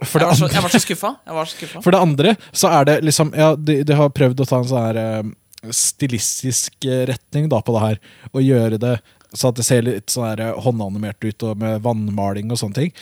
[0.00, 1.12] For Jeg var, så, jeg var så skuffa.
[1.26, 1.80] Jeg var så skuffa.
[1.84, 4.68] for det andre så er det liksom Ja, de, de har prøvd å ta en
[4.70, 5.32] sånn her eh,
[5.76, 7.98] stilistisk eh, retning da på det her.
[8.32, 8.94] Og gjøre det
[9.36, 12.78] så at det ser litt sånn her eh, håndanimert ut og med vannmaling og sånne
[12.80, 12.96] ting.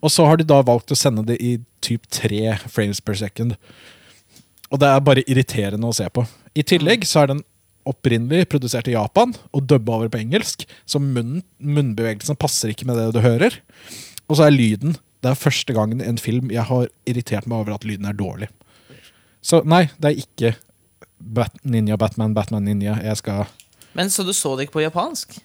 [0.00, 3.56] Og så har de da valgt å sende det i typ tre frames per second.
[4.70, 6.24] Og det er bare irriterende å se på.
[6.56, 7.44] I tillegg så er den
[7.86, 12.98] opprinnelig produsert i Japan og dubba over på engelsk, så munn, munnbevegelsen passer ikke med
[12.98, 13.60] det du hører.
[14.26, 17.64] Og så er lyden Det er første gangen i en film jeg har irritert meg
[17.64, 18.48] over at lyden er dårlig.
[19.42, 20.54] Så nei, det er ikke
[21.16, 22.98] Bat Ninja Batman, Batman Ninja.
[23.02, 23.46] Jeg skal
[23.96, 25.38] Men så du så det ikke på japansk?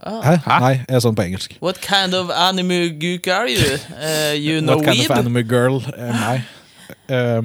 [0.00, 0.38] Hæ?
[0.46, 1.56] Nei, jeg så den på engelsk.
[1.60, 3.76] What kind of anime gook are you?
[3.92, 5.10] Uh, you know What kind weeb?
[5.10, 6.38] of anime girl am I?
[7.12, 7.42] Eh,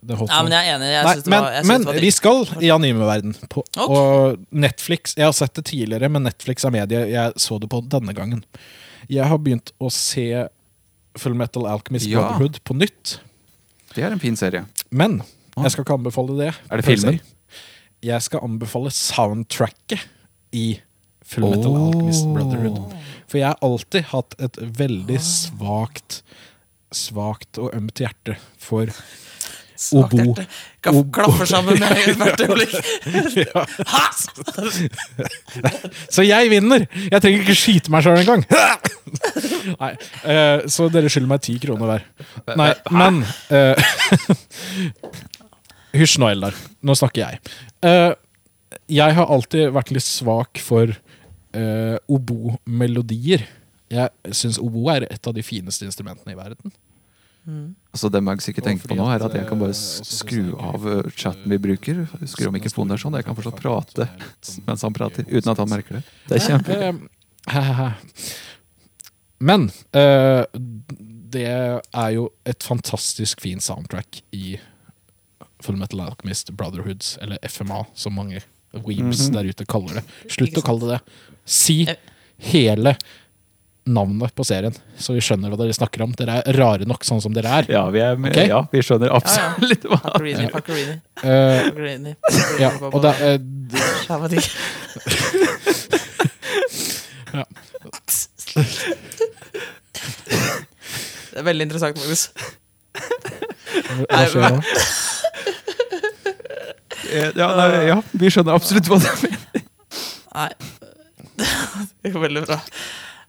[0.00, 0.90] det holdt Ja, men jeg er enig.
[0.92, 3.34] Jeg Nei, det men, jeg men det var vi skal i animeverden.
[3.48, 3.96] På, okay.
[3.96, 7.02] Og Netflix Jeg har sett det tidligere, men Netflix er medie.
[7.14, 8.44] Jeg så det på denne gangen.
[9.10, 10.26] Jeg har begynt å se
[11.18, 12.20] Full Metal Alchemist Ja.
[12.22, 13.16] Brotherhood på nytt.
[13.94, 14.64] Det er en fin serie.
[14.90, 15.20] Men
[15.58, 16.52] jeg skal ikke anbefale det.
[16.70, 17.18] Er det filmen?
[18.06, 20.06] Jeg skal anbefale soundtracket
[20.56, 20.78] i
[21.30, 21.88] Full Metal Oh.
[21.88, 22.78] Alchemist Brotherhood.
[23.30, 26.22] For jeg har alltid hatt et veldig svakt
[26.90, 28.90] Svakt og ømt hjerte for
[29.80, 30.34] Svakt obo.
[30.34, 30.44] hjerte.
[30.90, 31.10] Obo.
[31.14, 31.88] Klaffer sammen med
[32.20, 32.74] hvert øyeblikk.
[36.12, 36.84] Så jeg vinner!
[37.06, 38.44] Jeg trenger ikke skyte meg sjøl engang.
[39.82, 39.92] Nei,
[40.28, 42.02] eh, så dere skylder meg ti kroner hver.
[42.60, 43.22] Nei, men
[43.56, 43.76] eh,
[45.96, 46.54] Hysj nå, Eldar.
[46.86, 47.40] Nå snakker jeg.
[47.86, 48.12] Eh,
[48.90, 53.46] jeg har alltid vært litt svak for uh, obo-melodier.
[53.90, 56.74] Jeg syns obo er et av de fineste instrumentene i verden.
[57.90, 60.00] Altså Det Mags ikke Og tenker på nå, er at, jeg kan bare eh, s-
[60.00, 62.04] også så skru av eh, chatten vi bruker.
[62.30, 63.16] Skru av mikrofonen der sånn.
[63.18, 64.06] Jeg kan fortsatt prate
[64.68, 66.04] mens han prater, uten at han merker det.
[66.28, 66.78] Det er kjempe...
[67.50, 67.90] Eh,
[69.40, 70.44] Men eh,
[71.32, 74.58] det er jo et fantastisk fin soundtrack i
[75.64, 79.32] Full Metal Alchemist Brotherhoods, eller FMA, som mange weebs Mhm.
[79.34, 80.04] der ute kaller det.
[80.30, 81.18] Slutt å kalle det det.
[81.50, 81.78] Si
[82.50, 82.94] hele
[83.90, 86.12] navnet på serien, så vi skjønner hva dere snakker om.
[86.18, 87.64] Dere er rare nok sånn som dere er.
[87.72, 88.46] Ja, vi, er med, Ok.
[88.50, 91.68] ja, vi skjønner absolutt hva Hackerini, hackerini, Eh,
[92.62, 93.40] ja, og det, er- eh.
[97.36, 97.44] Ja.
[101.30, 102.24] Det er veldig interessant, Magnus.
[104.10, 104.62] hva skjer nå?
[107.10, 109.64] Eh, ja, nei, ja, vi skjønner absolutt hva du mener.
[110.34, 110.50] Nei.
[112.04, 112.58] Det går veldig bra.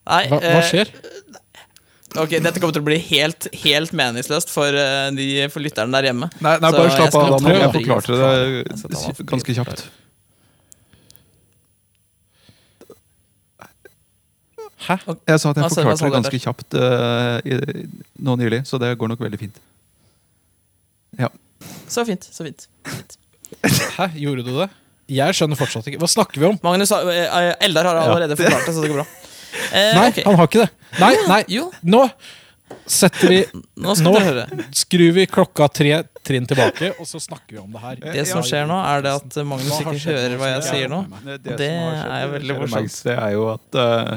[0.09, 0.91] Nei, Hva, hva eh, skjer?
[2.19, 6.09] Ok, Dette kommer til å bli helt, helt meningsløst for, eh, de, for lytterne der
[6.09, 6.27] hjemme.
[6.43, 7.35] Nei, nei bare slapp av.
[7.37, 7.61] Daniel.
[7.61, 9.85] Jeg forklarte det ganske kjapt.
[14.81, 14.97] Hæ?
[15.29, 17.85] Jeg sa at jeg forklarte det ganske kjapt eh, i,
[18.25, 19.63] nå nylig, så det går nok veldig fint.
[21.21, 21.29] Ja.
[21.91, 22.25] Så fint.
[22.25, 23.17] så fint, fint.
[23.99, 24.71] Hæ, gjorde du det?
[25.11, 25.99] Jeg skjønner fortsatt ikke.
[26.01, 26.59] Hva snakker vi om?
[26.63, 29.07] Magnus, Eldar har allerede forklart det, så det går bra.
[29.71, 30.23] Eh, Nei, okay.
[30.27, 30.69] han har ikke det.
[31.01, 32.05] Nei, nei, Jo, nå
[32.87, 33.39] setter vi
[33.83, 34.13] nå Nå
[34.75, 38.01] skrur vi klokka tre trinn tilbake, og så snakker vi om det her.
[38.17, 40.99] Det som skjer nå, er det at Magnus ikke hører hva jeg sier nå.
[41.25, 42.99] Det, Og det er veldig morsomt.
[43.07, 44.11] Det er jo at uh,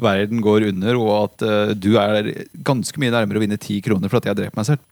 [0.00, 2.30] verden går under, og at uh, du er
[2.66, 4.86] ganske mye nærmere å vinne ti kroner for at jeg dreper meg selv.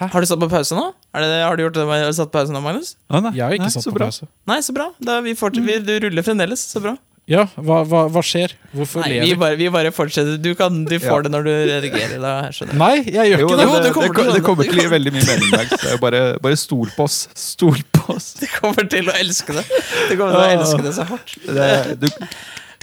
[0.00, 0.88] Har du satt på pause nå?
[1.14, 2.94] Er det, har du gjort det, har du satt på pause nå, Magnus?
[3.10, 4.08] Ah, nei, Jeg har ikke nei, satt på bra.
[4.10, 4.26] pause.
[4.50, 4.88] Nei, så bra.
[4.98, 6.64] Da, vi fortsetter, vi, du ruller fremdeles.
[6.74, 6.96] Så bra.
[7.30, 8.52] Ja, hva, hva, hva skjer?
[8.76, 10.34] Hvorfor Nei, vi bare, vi bare fortsetter.
[10.44, 11.22] Du, kan, du får Ja.
[11.24, 12.18] det når du redigerer.
[12.20, 12.68] Da jeg.
[12.76, 13.78] Nei, jeg gjør Jo, ikke det, det.
[13.86, 15.70] Det, kommer det, kommer til å gi veldig mye mening.
[16.02, 17.22] Bare, bare stol på oss.
[17.38, 18.34] Stol på oss.
[18.42, 19.64] Du kommer til å elske det.
[20.10, 21.38] Du kommer til å elske det så hardt.
[21.48, 21.70] Det,
[22.04, 22.10] du,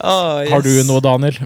[0.04, 0.52] Åh, yes.
[0.52, 1.38] Har du noe, Daniel?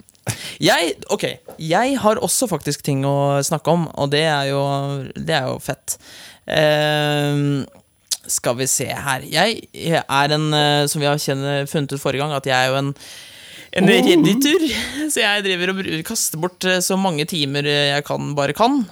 [0.64, 1.26] Jeg, ok,
[1.62, 4.62] jeg har også faktisk ting å snakke om, og det er jo,
[5.16, 5.98] det er jo fett.
[6.50, 7.66] Ehm,
[8.30, 11.20] skal vi se her Jeg, er en, eh, som vi har
[11.70, 12.94] funnet ut forrige gang, at jeg er jo en
[13.76, 14.64] en redditor,
[15.12, 18.84] så jeg driver og kaster bort eh, så mange timer jeg kan, bare kan,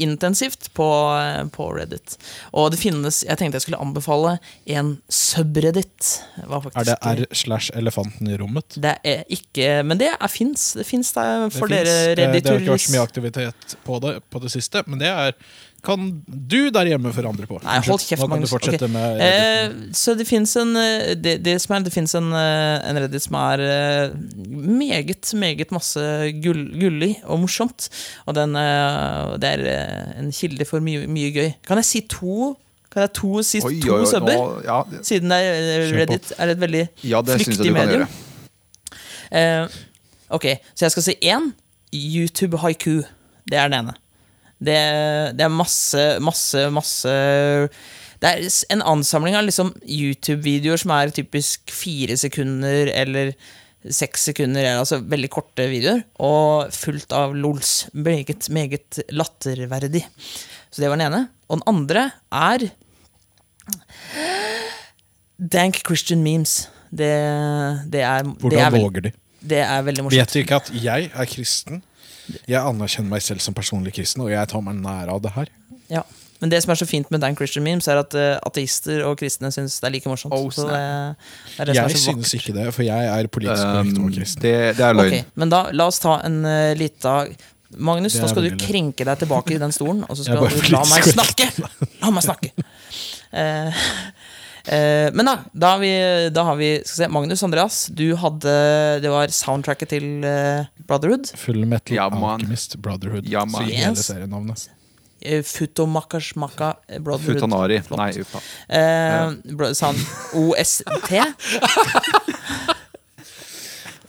[0.00, 0.86] intensivt, på,
[1.18, 2.16] eh, på Reddit.
[2.56, 4.38] Og det finnes Jeg tenkte jeg skulle anbefale
[4.72, 6.12] en subreddit.
[6.42, 8.78] Er det R slash elefanten i rommet?
[8.82, 10.72] det er ikke Men det fins.
[10.78, 11.98] Det fins for Det dere.
[12.12, 15.10] Eh, Det har ikke vært så mye aktivitet på det på det siste, men det
[15.12, 15.36] er
[15.82, 17.56] kan du der hjemme forandre på.
[17.64, 18.50] Nei, hold kjeft, Magnus.
[18.54, 18.92] fortsette Ok.
[18.94, 23.00] med Eh, så det fins en eh, det, det som er, det en, eh, en
[23.02, 24.14] Reddit som er eh,
[24.46, 26.04] meget, meget masse
[26.44, 27.88] gull, gullig og morsomt.
[28.26, 31.50] Og den, eh, det er eh, en kilde for mye, mye gøy.
[31.66, 32.56] Kan jeg si to
[32.92, 34.34] Kan jeg to, si oi, to oi, oi, subber?
[34.36, 35.92] nå- ja, Siden er, eh.
[35.96, 38.02] Reddit er et veldig ja, det syns jeg flyktig medium.
[38.04, 38.08] gjøre.
[39.32, 39.66] Eh,
[40.28, 41.50] ok, så jeg skal si én.
[41.92, 43.02] YouTube haiku.
[43.48, 43.94] Det er den ene.
[44.62, 44.78] Det,
[45.38, 47.14] det er masse, masse, masse
[48.22, 53.34] Det er en ansamling av liksom YouTube-videoer som er typisk fire sekunder eller
[53.82, 57.88] seks sekunder, altså veldig korte videoer, og fullt av lols.
[57.98, 60.04] Meget, meget latterverdig.
[60.70, 61.24] Så det var den ene.
[61.50, 62.68] Og den andre er
[65.42, 66.68] Dank Christian memes.
[66.92, 67.10] Det,
[67.90, 69.12] det er det er Hvordan våger de?
[69.42, 70.20] det er veldig morsomt.
[70.20, 71.82] Vet du ikke at jeg er kristen?
[72.48, 75.52] Jeg anerkjenner meg selv som personlig kristen, og jeg tar meg nær av det her.
[75.92, 76.02] Ja.
[76.42, 79.14] Men det som er så fint med Dan Christian Memes, er at uh, ateister og
[79.20, 80.34] kristne syns det er like morsomt.
[80.34, 80.80] Oh, så det,
[81.54, 82.34] det er det som er Jeg vakkert.
[82.40, 84.42] ikke det, for jeg er politisk korrekt Um, og kristen.
[84.42, 85.12] det, det er løgn.
[85.12, 87.14] Okay, men da, la oss ta en uh, lita
[87.78, 90.82] Magnus, nå skal du krenke deg tilbake i den stolen, og så skal du la
[90.90, 91.46] meg snakke!
[92.02, 92.50] La meg snakke!
[93.32, 93.86] Uh, eh,
[94.66, 95.94] men da, da har vi,
[96.30, 98.52] da har vi skal se, Magnus Andreas, du hadde
[99.02, 101.32] Det var soundtracket til eh, Brotherhood.
[101.36, 102.06] Full Metal Ja.
[102.10, 103.26] Alchemist Brotherhood.
[103.28, 103.68] Ja, man.
[103.68, 103.84] yes.
[103.84, 104.70] hele serienavnet.
[105.26, 107.36] Uh, Futomakashmaka eh, Brotherhood.
[107.40, 107.82] Futanari.
[107.82, 107.98] Flott.
[107.98, 108.40] Nei, uff da.
[108.78, 109.98] Eh, bro, sound,
[110.34, 111.12] OST.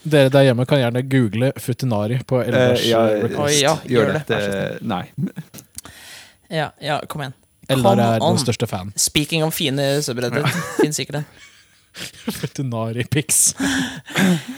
[0.04, 3.40] Dere der hjemme kan gjerne google Futinari på Elvers uh, ja, request.
[3.40, 4.24] Oi, ja, gjør gjør det.
[4.28, 4.80] det, det.
[4.82, 5.06] Nei.
[6.52, 7.38] Ja, ja, kom igjen.
[7.70, 8.36] Come er on.
[8.36, 8.94] den største fan.
[8.98, 10.46] Speaking of fine subreddit,
[10.82, 11.24] finnes ikke det
[12.40, 13.54] Futinari Pix.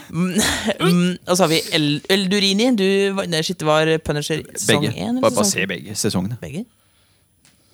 [0.08, 2.70] Mm, og så har vi El Eldurini.
[2.76, 2.86] Du
[3.18, 5.04] var, nei, shit, var Punisher sesong Begge.
[5.10, 5.20] 1?
[5.20, 6.38] Bare, bare se begge sesongene.
[6.40, 6.64] Begge?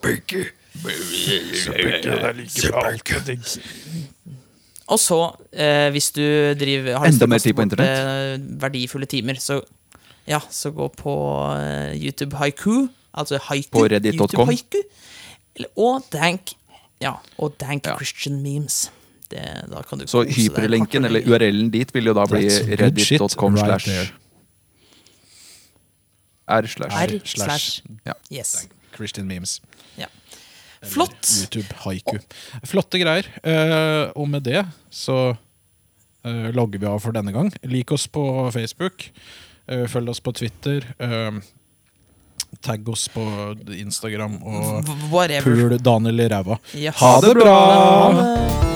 [0.03, 0.43] Begge.
[4.91, 5.19] Og så,
[5.53, 6.21] eh, hvis du
[6.59, 8.33] driver har Enda mer tid på internett?
[8.33, 9.61] eh, verdifulle timer, så
[10.27, 11.13] ja, så gå på
[11.55, 12.87] eh, YouTube Haiku.
[13.13, 13.69] Altså haiku.
[13.79, 14.49] På reddit.com.
[15.77, 16.53] Og dank
[17.01, 17.95] Ja, og dank Ja.
[17.97, 18.91] Christian memes.
[19.31, 19.41] Det,
[19.71, 21.21] da kan du Så hyperlinken, eller.
[21.27, 22.45] URL-en dit, vil jo da bli
[22.79, 24.11] reddit.com right slash
[26.47, 27.35] r slash R slash.
[27.35, 28.13] slash Ja.
[28.31, 28.67] Yes.
[28.95, 29.61] Christian Memes.
[29.97, 30.05] Ja.
[30.83, 31.25] Flott.
[31.39, 32.17] YouTube haiku.
[32.67, 33.25] Flotte greier.
[33.43, 35.35] Eh, og med det så
[36.25, 37.51] eh, logger vi av for denne gang.
[37.63, 39.09] Lik oss på Facebook.
[39.67, 40.83] eh, følg oss på Twitter.
[42.61, 43.23] Tagg oss på
[43.77, 45.41] Instagram og Whatever.
[45.69, 46.59] pul Daniel i ræva.
[46.75, 46.95] Yes.
[47.01, 47.57] Ha det bra!
[48.11, 48.72] Ha det.